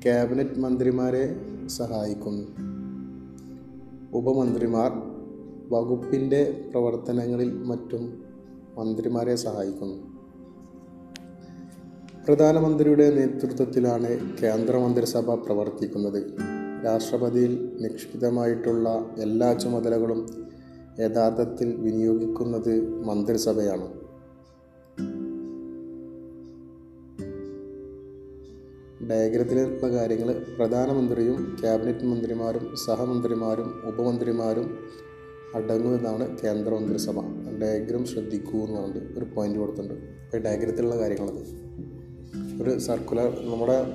ക്യാബിനറ്റ് 0.03 0.61
മന്ത്രിമാരെ 0.61 1.37
സഹായിക്കുന്നു. 1.67 2.49
ഉപമന്ത്രിമാർ 4.13 5.08
വകുപ്പിന്റെ 5.69 6.69
പ്രവർത്തനങ്ങളിൽ 6.71 7.53
മറ്റും 7.63 8.25
മന്ത്രിമാരെ 8.79 9.37
സഹായിക്കുന്നു. 9.37 9.97
പ്രധാനമന്ത്രിയുടെ 12.27 13.11
നേതൃത്വത്തിലാണ് 13.11 14.37
കേന്ദ്രമന്ത്രിസഭ 14.37 15.35
പ്രവർത്തിക്കുന്നത്. 15.35 16.37
രാഷ്ട്രപതിയിൽ 16.85 17.79
നിക്ഷിപ്തമായിട്ടുള്ള 17.81 19.11
എല്ലാ 19.19 19.53
ചുമതലകളും 19.53 20.27
യഥാർത്ഥത്തിൽ 21.01 21.77
വിനിയോഗിക്കുന്നത് 21.77 23.03
മന്ത്രിസഭയാണ്. 23.05 23.89
ഡയഗ്രത്തിലുള്ള 29.11 29.89
കാര്യങ്ങൾ 29.89 30.47
പ്രധാനമന്ത്രിയും 30.59 31.57
ക്യാബിനറ്റ് 31.61 32.05
മന്ത്രിമാരും 32.05 32.77
സഹമന്ത്രിമാരും 32.77 33.83
ഉപമന്ത്രിമാരും 33.89 34.79
അടങ്ങുന്നതാണ് 35.55 36.39
കേന്ദ്ര 36.39 36.75
മന്ത്രിസഭ. 36.75 37.21
ഡയഗ്രം 37.63 38.05
ശ്രദ്ധിക്കൂ 38.05 38.59
എന്ന് 38.59 38.81
പറഞ്ഞിട്ട് 38.81 39.19
ഒരു 39.19 39.25
പോയിന്റ് 39.25 39.59
കൊടുത്തിട്ടുണ്ട്. 39.59 39.95
അപ്പോൾ 39.95 40.37
ഡയഗ്രത്തിലുള്ള 40.37 40.99
കാര്യങ്ങളത്. 40.99 41.69
ഒരു 42.63 42.79
സർക്കുലർ 42.79 43.41
നമ്മുടെ 43.45 43.87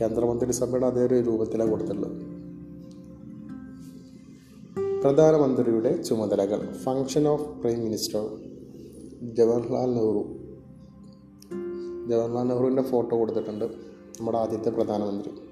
കേന്ദ്രമന്ത്രിസഭയുടെ 0.00 0.86
അതേ 0.86 1.02
ഒരു 1.02 1.14
രൂപത്തിലാണ് 1.14 1.70
കൊടുത്തിട്ടുള്ളത്. 1.70 2.34
പ്രധാനമന്ത്രിയുടെ 5.02 6.02
ചുമതലകൾ. 6.02 6.72
Function 6.72 7.28
of 7.28 7.60
prime 7.60 7.80
minister 7.80 8.38
Jawaharlal 9.22 9.86
Nehru. 9.86 10.38
Jawaharlal 12.08 12.42
നെഹ്റുവിന്റെ 12.42 12.82
ഫോട്ടോ 12.82 13.18
കൊടുത്തിട്ടുണ്ട് 13.18 13.64
നമ്മുടെ 13.64 14.38
ആദ്യത്തെ 14.38 14.70
പ്രധാനമന്ത്രി. 14.70 15.43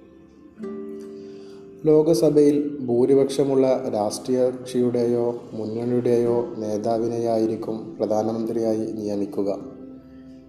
ലോകസഭയിൽ 1.85 2.79
ഭൂരിപക്ഷമുള്ള 2.79 3.91
രാഷ്ട്രീയ 3.95 4.39
കക്ഷിയുടെയോ 4.39 5.43
മുന്നണിയുടെയോ 5.53 6.55
നേതാവിനെയായിരിക്കും 6.59 7.97
പ്രധാനമന്ത്രിയായി 7.99 8.93
നിയമിക്കുക. 8.93 9.59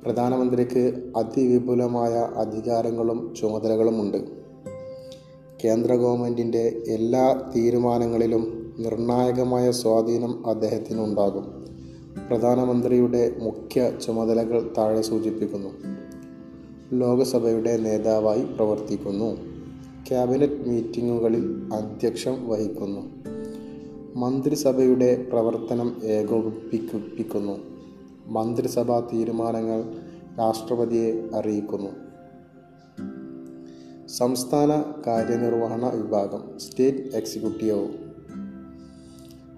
പ്രധാനമന്ത്രിക്ക് 0.04 1.12
അതിവിപുലമായ 1.18 2.14
അധികാരങ്ങളും 2.14 3.34
ചുമതലകളുമുണ്ട്. 3.42 4.18
കേന്ദ്ര 5.66 5.96
ഗവൺമെന്റിന്റെ 5.96 6.84
എല്ലാ 6.88 7.52
തീരുമാനങ്ങളിലും 7.56 8.76
നിർണായകമായ 8.80 9.72
സ്വാധീനം 9.72 10.48
അദ്ദേഹത്തിനുണ്ടാകും. 10.50 11.66
പ്രധാനമന്ത്രിയുടെ 12.30 13.36
മുഖ്യ 13.40 13.92
ചുമതലകൾ 14.06 14.72
താഴെ 14.78 15.02
സൂചിപ്പിക്കുന്നു. 15.02 15.70
ലോകസഭയുടെ 16.94 17.78
നേതാവായി 17.78 18.44
പ്രവർത്തിക്കുന്നു. 18.44 19.53
ക്യാബിനറ്റ് 20.10 20.70
മീറ്റിങ്ങുകളിൽ 20.70 21.70
അധ്യക്ഷം 21.74 22.50
വഹിക്കുന്നു. 22.50 23.02
മന്ത്രിസഭയുടെ 24.16 25.28
പ്രവർത്തനം 25.32 26.02
ഏകോപിപ്പിക്കുന്നു. 26.04 27.60
മന്ത്രിസഭാ 28.26 29.00
തീരുമാനങ്ങൾ 29.00 29.84
രാഷ്ട്രപതിയെ 30.40 31.30
അറിയിക്കുന്നു. 31.36 31.90
സംസ്ഥാന 34.08 34.84
കാര്യനിർവഹണ 35.08 35.86
വിഭാഗം 35.96 36.60
സ്റ്റേറ്റ് 36.60 37.16
എക്സിക്യൂട്ടീവ്. 37.16 37.88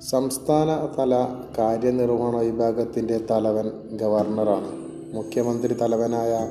സംസ്ഥാന 0.02 1.02
തല 1.02 1.42
കാര്യനിർവഹണ 1.58 2.36
വിഭാഗത്തിന്റെ 2.36 3.26
തലവൻ 3.32 3.72
ഗവർണറാണ്. 3.98 4.86
മുഖ്യമന്ത്രി 5.16 5.74
തലവനായ 5.74 6.50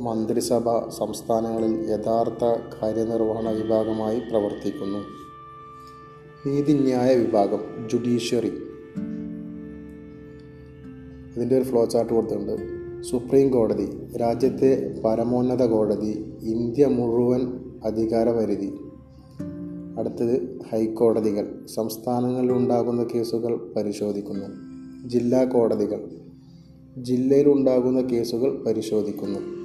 മന്ത്രിസഭ 0.00 0.88
സംസ്ഥാനങ്ങളിൽ 0.88 1.90
യഥാർത്ഥ 1.90 2.44
കാര്യനിർവഹണ 2.82 3.50
വിഭാഗമായി 3.50 4.20
പ്രവർത്തിക്കുന്നു. 4.20 4.98
നീതിന്യായ 6.48 7.14
വിഭാഗം 7.14 7.88
ജുഡീഷ്യറി. 7.92 8.52
ഇതിന്റെ 11.36 11.56
ഒരു 11.56 11.64
ഫ്ലോ 11.64 11.84
ചാർട്ട് 11.84 12.14
കൊടുത്തിട്ടുണ്ട്. 12.14 12.56
സുപ്രീം 13.02 13.50
കോടതി 13.50 14.16
രാജ്യത്തെ 14.20 15.00
പരമോന്നത 15.04 15.66
കോടതി 15.66 16.38
ഇന്ത്യ 16.42 16.86
മുഴുവൻ 16.86 17.52
അധികാരപരിധി. 17.84 18.74
അടുത്തത് 19.98 20.60
ഹൈക്കോടതികൾ 20.72 21.66
സംസ്ഥാനങ്ങളിൽ 21.74 22.52
ഉണ്ടാകുന്ന 22.52 23.06
കേസുകൾ 23.14 23.72
പരിശോധിക്കുന്നു. 23.76 24.46
ജില്ലാ 25.08 25.44
കോടതികൾ 25.44 26.08
ജില്ലയിലുണ്ടാകുന്ന 26.98 28.00
കേസുകൾ 28.00 28.64
പരിശോധിക്കുന്നു. 28.64 29.63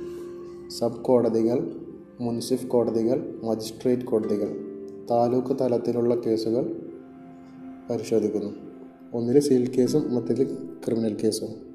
സബ് 0.77 1.03
കോടതികൾ 1.03 1.81
മുൻസിഫ് 2.19 2.67
കോടതികൾ 2.67 3.39
മജിസ്ട്രേറ്റ് 3.43 4.03
കോടതികൾ 4.03 4.65
താലൂക്ക് 5.11 5.59
തലത്തിലുള്ള 5.61 6.15
കേസുകൾ 6.15 6.89
പരിശോധിക്കുന്നു. 7.89 8.53
ഒന്നിൽ 9.13 9.39
സിവിൽ 9.39 9.69
കേസും 9.69 10.15
മറ്റേതിൽ 10.15 10.57
ക്രിമിനൽ 10.85 11.15
കേസും. 11.15 11.69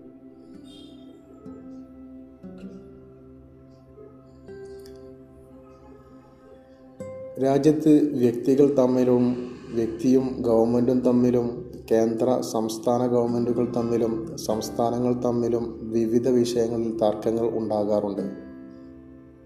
രാജ്യത്ത് 7.43 8.19
വ്യക്തികൾ 8.19 8.77
തമ്മിലും 8.79 9.53
വ്യക്തിയും 9.75 10.37
ഗവൺമെന്റും 10.41 11.01
തമ്മിലും 11.01 11.73
കേന്ദ്ര 11.91 12.41
സംസ്ഥാന 12.41 13.07
ഗവൺമെന്റുകൾ 13.07 13.73
തമ്മിലും 13.77 14.39
സംസ്ഥാനങ്ങൾ 14.39 15.23
തമ്മിലും 15.23 15.91
വിവിധ 15.91 16.29
വിഷയങ്ങളിൽ 16.29 16.99
തർക്കങ്ങൾ 16.99 17.59
ഉണ്ടാകാറുണ്ട്. 17.59 18.44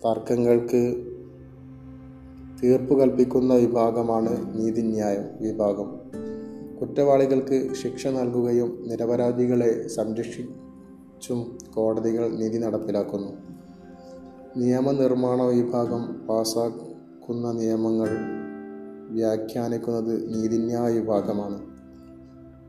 തർക്കങ്ങൾക്ക് 0.05 1.05
തീർപ്പ് 2.63 3.01
കൽപ്പിക്കുന്ന 3.01 3.55
വിഭാഗമാണ് 3.55 4.61
നീതിന്യായം 4.61 5.25
വിഭാഗം. 5.41 6.01
കുറ്റവാളികൾക്ക് 6.81 7.75
ശിക്ഷ 7.75 8.07
നൽകുകയും 8.07 8.85
നിരപരാധികളെ 8.87 9.89
സംരക്ഷിച്ചും 9.89 11.59
കോടതികൾ 11.75 12.29
നീതി 12.29 12.59
നടപ്പിലാക്കുന്നു. 12.59 13.33
നിയമനിർമ്മാണ 14.57 15.43
വിഭാഗം 15.43 16.27
പാസാക്കുന്ന 16.27 17.53
നിയമങ്ങൾ 17.53 18.09
വ്യാഖ്യാനിക്കുന്നത് 19.11 20.35
നീതിന്യായ 20.35 20.93
വിഭാഗമാണ്. 20.93 21.61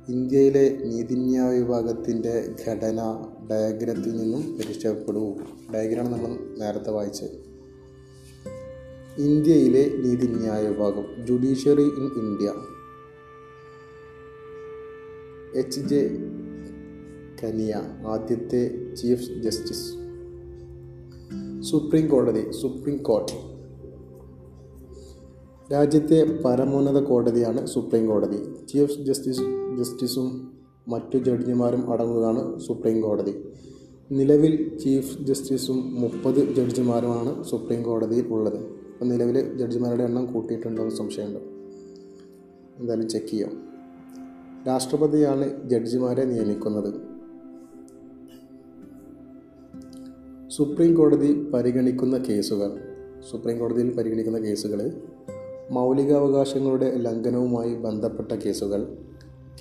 ഇന്ത്യയിലെ 0.10 0.78
നീതിന്യായ 0.84 1.60
വിഭാഗത്തിന്റെ 1.60 2.56
ഘടന 2.68 3.26
ഡയഗ്രത്തിൽ 3.52 4.18
നിന്നും 4.18 4.58
പരിചയപ്പെടൂ 4.58 5.36
ഡയഗ്രാണ് 5.74 6.10
നമ്മൾ 6.10 6.60
നേരത്തെ 6.60 6.92
വായിച്ചത് 6.92 7.50
ഇന്ത്യയിലെ 9.18 9.98
നീതിന്യായ 9.98 10.68
വിഭാഗം 10.68 11.26
judiciary 11.28 11.82
in 11.82 12.06
India. 12.06 12.54
H. 15.56 15.80
J. 15.80 16.18
Kania 17.44 17.76
ആദ്യത്തെ 18.08 18.94
ചീഫ് 18.96 19.34
ജസ്റ്റിസ്. 19.34 19.94
സുപ്രീം 21.62 22.08
കോടതി 22.08 22.52
സുപ്രീം 22.52 22.98
കോർട്ട്. 22.98 23.60
രാജ്യത്തെ 25.74 26.42
പരമോന്നത 26.46 27.04
കോടതിയാണ് 27.04 27.68
സുപ്രീം 27.68 28.08
കോടതി. 28.08 28.66
ചീഫ് 28.66 29.02
ജസ്റ്റിസ് 29.02 29.42
ജസ്റ്റിസും 29.78 30.59
മറ്റു 30.90 31.18
ജഡ്ജിമാരും 31.18 31.92
അടങ്ങുന്നതാണ് 31.92 32.60
സുപ്രീം 32.60 33.02
കോടതി. 33.02 33.44
നിലവിൽ 34.12 34.78
ചീഫ് 34.78 35.24
ജസ്റ്റിസും 35.24 36.02
മുപ്പത് 36.02 36.54
ജഡ്ജിമാരുമാണ് 36.56 37.44
സുപ്രീം 37.44 37.84
കോടതിയിൽ 37.84 38.28
ഉള്ളത്. 38.28 38.58
അപ്പം 38.58 39.10
നിലവിൽ 39.10 39.58
ജഡ്ജിമാരുടെ 39.58 40.04
എണ്ണം 40.04 40.34
കൂട്ടിയിട്ടുണ്ടോ 40.34 40.84
എന്ന് 40.84 40.96
സംശയമുണ്ട്. 40.96 41.40
എന്തായാലും 42.80 43.10
ചെക്ക് 43.10 43.28
ചെയ്യാം. 43.28 43.70
രാഷ്ട്രപതിയാണ് 44.68 45.70
ജഡ്ജിമാരെ 45.70 46.24
നിയമിക്കുന്നത്. 46.24 46.94
സുപ്രീം 50.50 50.94
കോടതി 50.96 51.50
പരിഗണിക്കുന്ന 51.50 52.18
കേസുകൾ 52.18 52.80
സുപ്രീം 53.32 53.60
കോടതിയിൽ 53.60 53.96
പരിഗണിക്കുന്ന 53.96 54.38
കേസുകൾ 54.38 55.02
മൗലികാവകാശങ്ങളുടെ 55.72 56.98
ലംഘനവുമായി 56.98 57.74
ബന്ധപ്പെട്ട 57.76 58.32
കേസുകൾ 58.32 58.98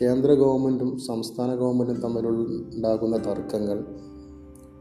കേന്ദ്ര 0.01 0.33
ഗവൺമെന്റും 0.33 0.99
സംസ്ഥാന 0.99 1.55
ഗവൺമെന്റും 1.55 2.01
തമ്മിലുണ്ടാകുന്ന 2.01 3.17
തർക്കങ്ങൾ 3.17 3.79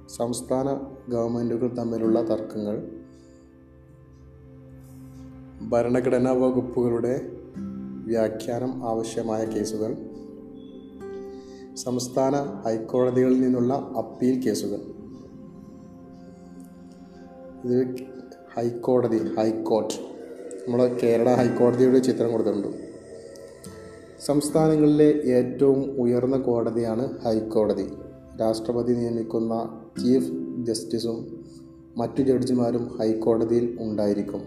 സംസ്ഥാന 0.08 0.68
ഗവൺമെന്റുകൾ 1.10 1.76
തമ്മിലുള്ള 1.76 2.22
തർക്കങ്ങൾ 2.22 2.92
ഭരണഘടനാ 5.70 6.32
വകുപ്പുകളുടെ 6.32 7.32
വ്യാഖ്യാനം 8.06 8.86
ആവശ്യമായ 8.86 9.46
കേസുകൾ 9.46 9.98
സംസ്ഥാന 11.76 12.36
ഹൈക്കോടതികളിൽ 12.66 13.42
നിന്നുള്ള 13.42 13.74
അപ്പീൽ 13.74 14.42
കേസുകൾ. 14.42 14.80
ഇത് 17.66 17.96
ഹൈക്കോടതി 18.56 19.36
ഹൈക്കോർട്ട് 19.38 19.94
നമ്മൾ 20.68 20.88
കേരള 21.04 21.36
ഹൈക്കോടതിയുടെ 21.36 22.00
ചിത്രം 22.00 22.32
കൊടുത്തിട്ടുണ്ട്. 22.32 22.87
സംസ്ഥാനങ്ങളിലെ 24.26 25.06
ഏറ്റവും 25.06 26.02
ഉയർന്ന 26.02 26.38
കോടതിയാണ് 26.38 27.20
ഹൈക്കോടതി. 27.22 27.90
രാഷ്ട്രപതി 28.42 28.94
നിയമിക്കുന്ന 28.94 29.82
ചീഫ് 30.04 30.32
ജസ്റ്റിസും 30.64 31.46
മറ്റു 31.98 32.22
ജഡ്ജിമാരും 32.22 32.88
ഹൈക്കോടതിയിൽ 32.88 33.78
ഉണ്ടായിരിക്കും. 33.82 34.42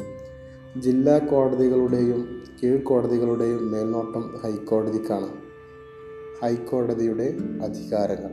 ജില്ലാ 0.80 1.18
കോടതികളുടെയും 1.18 2.42
കീഴ്ക്കോടതികളുടെയും 2.62 3.70
മേൽനോട്ടം 3.70 4.35
ഹൈക്കോടതിക്കാണ്. 4.42 5.28
ഹൈക്കോടതിയുടെ 6.42 7.35
അധികാരങ്ങൾ. 7.62 8.30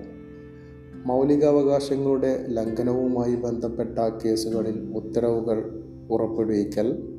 മൗലികാവകാശങ്ങളുടെ 1.06 2.45
ലംഘനവുമായി 2.50 3.36
ബന്ധപ്പെട്ട 3.36 4.00
കേസുകളിൽ 4.00 4.93
ഉത്തരവുകൾ 4.95 5.84
പുറപ്പെടുവിക്കൽ 6.10 7.16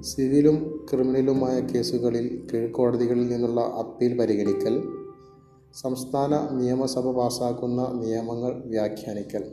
സിവിലും 0.00 0.86
ക്രിമിനലുമായ 0.90 1.60
കേസുകളിൽ 1.60 2.48
കീഴ്ക്കോടതികളിൽ 2.52 3.26
നിന്നുള്ള 3.28 3.60
അപ്പീൽ 3.60 4.18
പരിഗണിക്കൽ 4.18 4.82
സംസ്ഥാന 5.74 6.48
നിയമസഭ 6.60 7.10
പാസാക്കുന്ന 7.10 8.00
നിയമങ്ങൾ 8.04 8.62
വ്യാഖ്യാനിക്കൽ. 8.64 9.44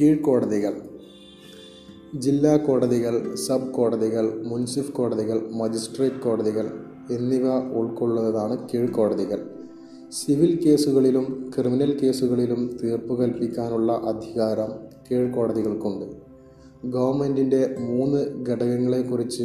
കീഴ്ക്കോടതികൾ 0.00 0.82
ജില്ലാ 2.14 2.56
കോടതികൾ 2.56 3.34
സബ് 3.34 3.72
കോടതികൾ 3.72 4.42
മുൻസിഫ് 4.44 4.92
കോടതികൾ 4.92 5.50
മജിസ്ട്രേറ്റ് 5.50 6.16
കോടതികൾ 6.16 6.66
എന്നിവ 7.10 7.58
ഉൾക്കൊള്ളുന്നതാണ് 7.58 8.68
കീഴ്ക്കോടതികൾ 8.68 9.50
സിവിൽ 10.12 10.60
കേസുകളിലും 10.66 11.52
ക്രിമിനൽ 11.56 11.98
കേസുകളിലും 11.98 12.78
തീർപ്പ് 12.82 13.18
കൽപ്പിക്കാനുള്ള 13.18 13.92
അധികാരം 13.92 14.72
കീഴ്ക്കോടതികൾക്കുണ്ട് 15.10 16.23
ഗവൺമെന്റിന്റെ 16.90 17.76
മൂന്ന് 17.78 18.44
ഘടകങ്ങളെക്കുറിച്ച് 18.48 19.42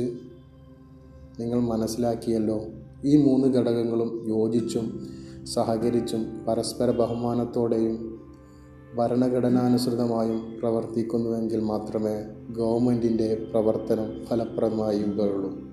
നിങ്ങൾ 1.40 1.60
മനസ്സിലാക്കിയല്ലോ. 1.60 2.66
ഈ 3.06 3.18
മൂന്ന് 3.18 3.48
ഘടകങ്ങളും 3.48 4.26
യോജിച്ചും 4.28 5.08
സഹകരിച്ചും 5.44 6.46
പരസ്പര 6.48 6.92
ബഹുമാനത്തോടെയും 6.92 8.20
ഭരണഘടനാനുസൃതമായും 8.96 10.58
പ്രവർത്തിക്കുന്നുവെങ്കിൽ 10.60 11.60
മാത്രമേ 11.60 12.16
ഗവൺമെന്റിന്റെ 12.50 13.48
പ്രവർത്തനം 13.52 14.26
ഫലപ്രദമായി 14.26 15.04
ഉള്ളൂ 15.04 15.70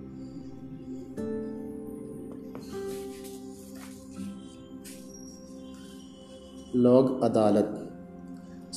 ലോക് 6.76 7.24
അദാലത്ത് 7.24 7.75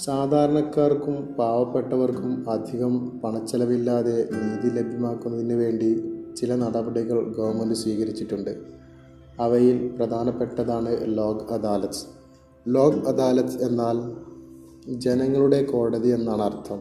സാധാരണക്കാർക്കും 0.03 1.15
പാവപ്പെട്ടവർക്കും 1.21 2.49
അധികം 2.49 3.19
പണച്ചെലവില്ലാതെ 3.19 4.29
നീതി 4.33 4.75
ലഭ്യമാക്കുന്നതിന് 4.75 5.53
വേണ്ടി 5.53 6.03
ചില 6.35 6.55
നടപടികൾ 6.55 7.33
ഗവൺമെന്റ് 7.33 7.75
സ്വീകരിച്ചിട്ടുണ്ട്. 7.75 8.57
അവയിൽ 9.39 9.87
പ്രധാനപ്പെട്ടതാണ് 9.87 11.17
ലോക് 11.17 11.53
അദാലത്ത്. 11.53 12.05
ലോക് 12.67 13.07
അദാലത്ത് 13.07 13.63
എന്നാൽ 13.63 13.97
ജനങ്ങളുടെ 14.97 15.63
കോടതി 15.63 16.07
എന്നാണ് 16.07 16.41
അർത്ഥം. 16.41 16.79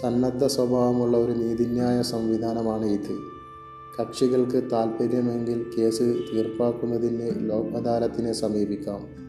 സന്നദ്ധ 0.00 0.46
സ്വഭാവമുള്ള 0.46 1.16
ഒരു 1.16 1.32
നീതിന്യായ 1.32 2.02
സംവിധാനമാണ് 2.02 2.86
ഇത്. 2.86 3.16
കക്ഷികൾക്ക് 4.00 4.70
താൽപ്പര്യമെങ്കിൽ 4.72 5.66
കേസ് 5.78 6.02
തീർപ്പാക്കുന്നതിന് 6.02 7.50
ലോക് 7.50 7.76
അദാലത്തിനെ 7.76 8.32
സമീപിക്കാം. 8.32 9.27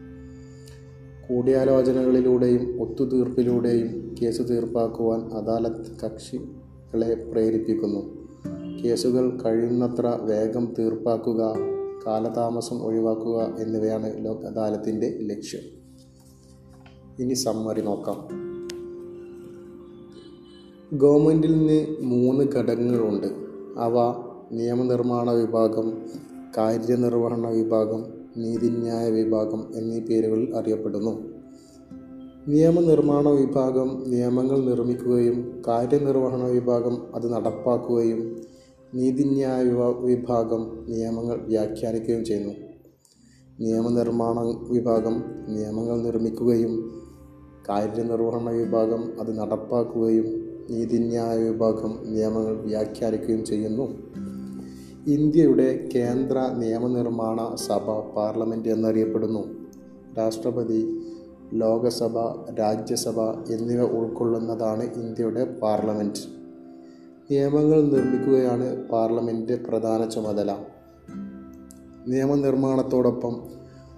കൂടിയാലോചനകളിലൂടെയും 1.30 2.82
ഒത്തുതീർപ്പിലൂടെയും 2.82 4.14
കേസ് 4.22 4.42
തീർപ്പാക്കുവാൻ 4.50 5.20
അദാലത്ത് 5.20 6.00
കക്ഷികളെ 6.04 7.14
പ്രേരിപ്പിക്കുന്നു. 7.14 8.28
കേസുകൾ 8.84 9.42
കഴിയുന്നത്ര 9.42 10.06
വേഗം 10.06 10.74
തീർപ്പാക്കുക 10.78 11.54
കാലതാമസം 12.06 12.82
ഒഴിവാക്കുക 12.82 13.56
എന്നിവയാണ് 13.58 14.24
ലോക് 14.24 14.46
അദാലത്തിന്റെ 14.46 15.18
ലക്ഷ്യം. 15.20 15.60
ഇനി 17.20 17.34
സമ്മറി 17.34 17.80
നോക്കാം. 17.80 18.28
ഗവൺമെന്റിൽ 20.98 21.58
നിന്ന് 21.58 22.00
മൂന്ന് 22.00 22.44
ഘടകങ്ങളുണ്ട്. 22.44 23.26
അവ 23.78 24.24
നിയമനിർമ്മാണ 24.52 25.30
വിഭാഗം 25.30 25.92
കാര്യനിർവഹണ 26.58 27.48
വിഭാഗം 27.48 28.19
നീതിന്യായ 28.36 29.10
വിഭാഗം 29.10 29.72
എന്നീ 29.74 30.00
പേരുകളിൽ 30.00 30.56
അറിയപ്പെടുന്നു. 30.56 31.30
നിയമനിർമ്മാണ 32.48 33.28
വിഭാഗം 33.28 34.04
നിയമങ്ങൾ 34.06 34.64
നിർമ്മിക്കുകയും 34.64 35.62
കാര്യനിർവഹണ 35.68 36.42
വിഭാഗം 36.42 37.12
അത് 37.14 37.32
നടപ്പാക്കുകയും 37.32 38.36
നീതിന്യായ 38.94 39.62
വിഭാഗം 40.00 40.84
നിയമങ്ങൾ 40.88 41.36
വ്യാഖ്യാനിക്കുകയും 41.36 42.24
ചെയ്യുന്നു. 42.24 42.54
നിയമനിർമ്മാണ 43.60 44.38
വിഭാഗം 44.70 45.24
നിയമങ്ങൾ 45.48 46.02
നിർമ്മിക്കുകയും 46.02 47.00
കാര്യനിർവഹണ 47.68 48.50
വിഭാഗം 48.50 49.20
അത് 49.20 49.38
നടപ്പാക്കുകയും 49.38 50.50
നീതിന്യായ 50.70 51.38
വിഭാഗം 51.38 51.98
നിയമങ്ങൾ 52.06 52.54
വ്യാഖ്യാനിക്കുകയും 52.54 53.44
ചെയ്യുന്നു. 53.44 53.88
ഇന്ത്യയുടെ 55.06 55.88
കേന്ദ്ര 55.94 56.38
നിയമനിർമ്മാണ 56.56 57.54
സഭ 57.54 57.90
പാർലമെന്റ് 58.16 58.68
എന്നറിയപ്പെടുന്നു. 58.68 59.44
രാഷ്ട്രപതി 60.18 61.00
ലോകസഭ 61.52 62.18
രാജ്യസഭ 62.58 63.20
എന്നിവ 63.50 63.82
ഉൾക്കൊള്ളുന്നതാണ് 63.82 64.82
ഇന്ത്യയുടെ 64.82 65.44
പാർലമെന്റ് 65.44 66.40
നിയമങ്ങൾ 67.30 67.82
നിർമ്മിക്കുകയാണ് 67.82 68.88
പാർലമെന്റ് 68.88 69.66
പ്രധാന 69.66 70.04
ചുമതല. 70.04 70.56
നിയമനിർമ്മാണത്തോടൊപ്പം 72.08 73.42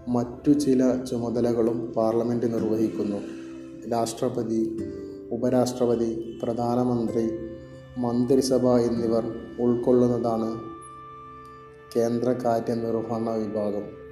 മറ്റു 0.08 0.50
ചില 0.50 1.04
ചുമതലകളും 1.10 1.92
പാർലമെന്റ് 1.96 2.54
നിർവഹിക്കുന്നു. 2.54 3.16
രാഷ്ട്രപതി 3.90 4.78
ഉപരാഷ്ട്രപതി 5.30 6.38
പ്രധാനമന്ത്രി 6.42 7.30
മന്ത്രിസഭ 7.98 8.68
എന്നിവർ 8.68 9.24
ഉൾക്കൊള്ളുന്നതാണ് 9.60 10.71
കേന്ദ്ര 11.96 12.28
കാര്യനിർവഹണ 12.30 13.30
വിഭാഗം 13.30 14.02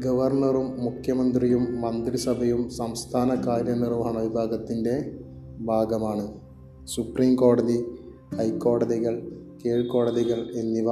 ഗവർണറും 0.00 0.80
മുഖ്യമന്ത്രിയും 0.80 1.80
മന്ത്രിസഭയും 1.80 2.70
സംസ്ഥാന 2.70 3.46
കാര്യനിർവഹണ 3.46 4.18
വിഭാഗത്തിന്റെ 4.18 5.18
ഭാഗമാണ്. 5.60 6.40
സുപ്രീം 6.84 7.36
കോടതി 7.36 7.84
ഹൈക്കോടതികൾ 8.34 9.32
കീഴ്ക്കോടതികൾ 9.64 10.50
എന്നിവ 10.54 10.90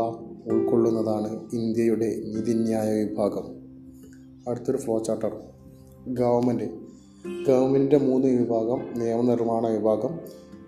ഉൾക്കൊള്ളുന്നതാണ് 0.52 1.48
ഇന്ത്യയുടെ 1.52 2.22
നീതിന്യായ 2.24 3.04
വിഭാഗം. 3.04 3.44
അടുത്തൊരു 4.48 4.76
ഫ്ലോ 4.76 4.98
ചാർട്ടർ 4.98 5.36
ഗവൺമെന്റ്. 6.08 6.64
ഗവൺമെന്റിന്റെ 7.48 7.98
മൂന്ന് 7.98 8.26
വിഭാഗം 8.26 8.98
നിയമനിർമ്മാണ 8.98 9.66
വിഭാഗം 9.66 10.18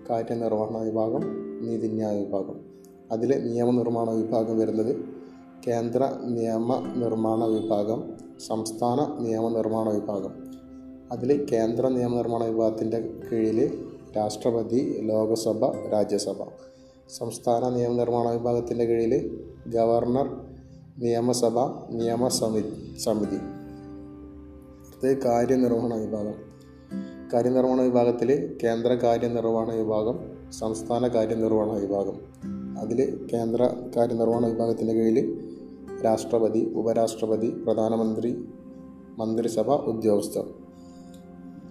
കാര്യനിർവഹണ 0.09 0.77
വിഭാഗം 0.77 1.21
നീതിന്യായ 1.65 2.23
വിഭാഗം. 2.23 2.74
അതിൽ 3.11 3.51
നിയമനിർമ്മാണ 3.51 4.09
വിഭാഗം 4.09 4.59
വരുന്നത്. 4.59 4.95
കേന്ദ്ര 5.67 6.09
നിയമ 6.23 6.93
നിർമ്മാണ 6.95 7.43
വിഭാഗം 7.43 8.03
സംസ്ഥാന 8.47 9.23
നിയമനിർമ്മാണ 9.23 9.89
വിഭാഗം. 9.89 10.31
അതിൽ 11.11 11.45
കേന്ദ്ര 11.45 11.87
നിയമനിർമ്മാണ 11.87 12.43
വിഭാഗത്തിന്റെ 12.43 13.09
കീഴിൽ 13.31 13.89
രാഷ്ട്രപതി 14.17 14.99
ലോകസഭ 15.01 15.65
രാജ്യസഭ. 15.65 16.35
സംസ്ഥാന 17.09 17.69
നിയമനിർമ്മാണ 17.69 18.29
വിഭാഗത്തിന്റെ 18.29 18.85
കീഴിൽ 18.85 19.39
ഗവർണർ 19.67 20.41
നിയമസഭ 20.97 21.59
നിയമസമിതി 21.89 22.97
സമിതി 22.99 23.37
അടുത്തത് 24.87 25.23
കാര്യനിർവഹണ 25.25 25.93
വിഭാഗം. 25.93 26.33
കാര്യനിർവഹണ 27.33 27.81
വിഭാഗത്തിൽ 27.81 28.57
കേന്ദ്ര 28.63 28.93
കാര്യനിർവഹണ 28.93 29.73
വിഭാഗം 29.73 30.19
സംസ്ഥാന 30.51 31.07
കാര്യനിർവഹണ 31.07 31.71
വിഭാഗം. 31.71 32.35
അതിൽ 32.79 33.27
കേന്ദ്ര 33.33 33.69
കാര്യനിർവഹണ 33.97 34.45
വിഭാഗത്തിന്റെ 34.45 34.93
കീഴിൽ 34.93 35.49
രാഷ്ട്രപതി 36.05 36.71
ഉപരാഷ്ട്രപതി 36.75 37.49
പ്രധാനമന്ത്രി 37.49 38.45
മന്ത്രിസഭ 39.17 39.71
ഉദ്യോഗസ്ഥർ. 39.71 40.53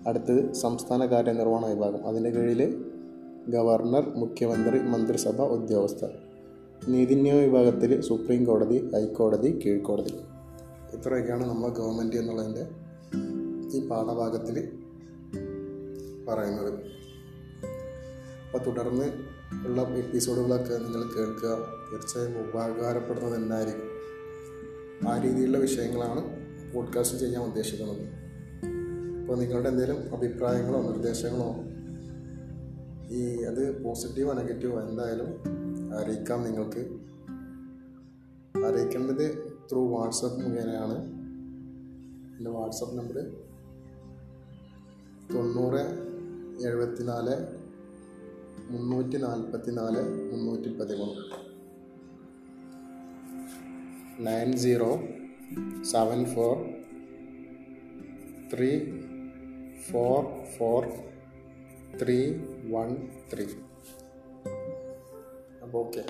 അടുത്തത് 0.06 0.52
സംസ്ഥാന 0.52 1.06
കാര്യനിർവഹണ 1.06 1.66
വിഭാഗം. 1.66 2.06
അതിന്റെ 2.06 2.30
കീഴിൽ 2.30 2.84
ഗവർണർ 3.48 4.12
മുഖ്യമന്ത്രി 4.16 4.78
മന്ത്രിസഭ 4.78 5.42
ഉദ്യോഗസ്ഥർ. 5.42 6.10
നീതിന്യായ 6.88 7.46
വിഭാഗത്തിൽ 7.46 8.00
സുപ്രീം 8.00 8.44
കോടതി 8.44 8.90
ഹൈക്കോടതി 8.94 9.60
കീഴ്ക്കോടതി. 9.66 10.14
ഇത്രയൊക്കെയാണ് 10.96 11.46
നമ്മൾ 11.46 11.68
ഗവൺമെന്റ് 11.68 12.16
എന്നുള്ളതിന്റെ 12.16 12.66
ഈ 13.76 13.88
പാഠഭാഗത്തിൽ 13.88 14.68
പറയുന്നത്. 16.28 16.74
അപ്പോൾ 18.46 18.64
തുടർന്ന് 18.64 19.33
ഉള്ള 19.52 19.82
എപ്പിസോഡുകളൊക്കെ 19.82 20.74
നിങ്ങൾ 20.74 21.02
കേൾക്കുക. 21.02 21.58
തീർച്ചയായും 21.92 22.38
ഉപകാരപ്പെടുന്നത് 22.38 23.34
തന്നെയായിരിക്കും 23.34 23.94
ആ 25.08 25.22
രീതിയിലുള്ള 25.22 25.58
വിഷയങ്ങളാണ് 25.58 26.44
പോഡ്കാസ്റ്റ് 26.74 27.18
ചെയ്യാൻ 27.18 27.42
ഉദ്ദേശിക്കുന്നത്. 27.42 28.02
അപ്പോൾ 29.20 29.38
നിങ്ങളുടെ 29.38 29.68
എന്തെങ്കിലും 29.68 30.14
അഭിപ്രായങ്ങളോ 30.16 30.82
നിർദ്ദേശങ്ങളോ 30.82 31.54
ഈ 33.10 33.42
അത് 33.42 33.84
പോസിറ്റീവോ 33.84 34.32
നെഗറ്റീവോ 34.32 34.80
എന്തായാലും 34.80 35.34
അറിയിക്കാം 35.98 36.44
നിങ്ങൾക്ക്. 36.44 36.98
അറിയിക്കേണ്ടത് 38.66 39.52
ത്രൂ 39.72 39.98
വാട്സപ്പ് 39.98 40.36
മുഖേനയാണ്. 40.36 40.98
എന്റെ 42.38 42.50
വാട്സപ്പ് 42.50 42.98
നമ്പർ 42.98 43.30
തൊണ്ണൂറ് 45.34 45.80
എഴുപത്തി 46.66 47.02
നാല് 47.02 47.63
മുന്നൂറ്റി 48.70 49.16
നാൽപ്പത്തി 49.16 49.70
നാല് 49.70 50.02
മുന്നൂറ്റി 50.32 50.78
പതിമൂന്ന് 50.78 51.22
nine 54.20 54.56
zero 54.56 54.90
seven 55.82 56.24
four 56.24 56.54
three 58.54 58.70
four 59.90 60.20
four 60.58 60.82
three 62.02 62.18
one 62.64 62.90
three. 63.32 63.46
അപ്പോൾ 65.62 65.84
okay. 65.84 66.04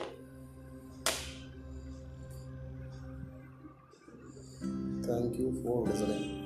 Thank 5.07 5.41
you 5.41 5.51
for 5.63 5.89
listening 5.89 6.44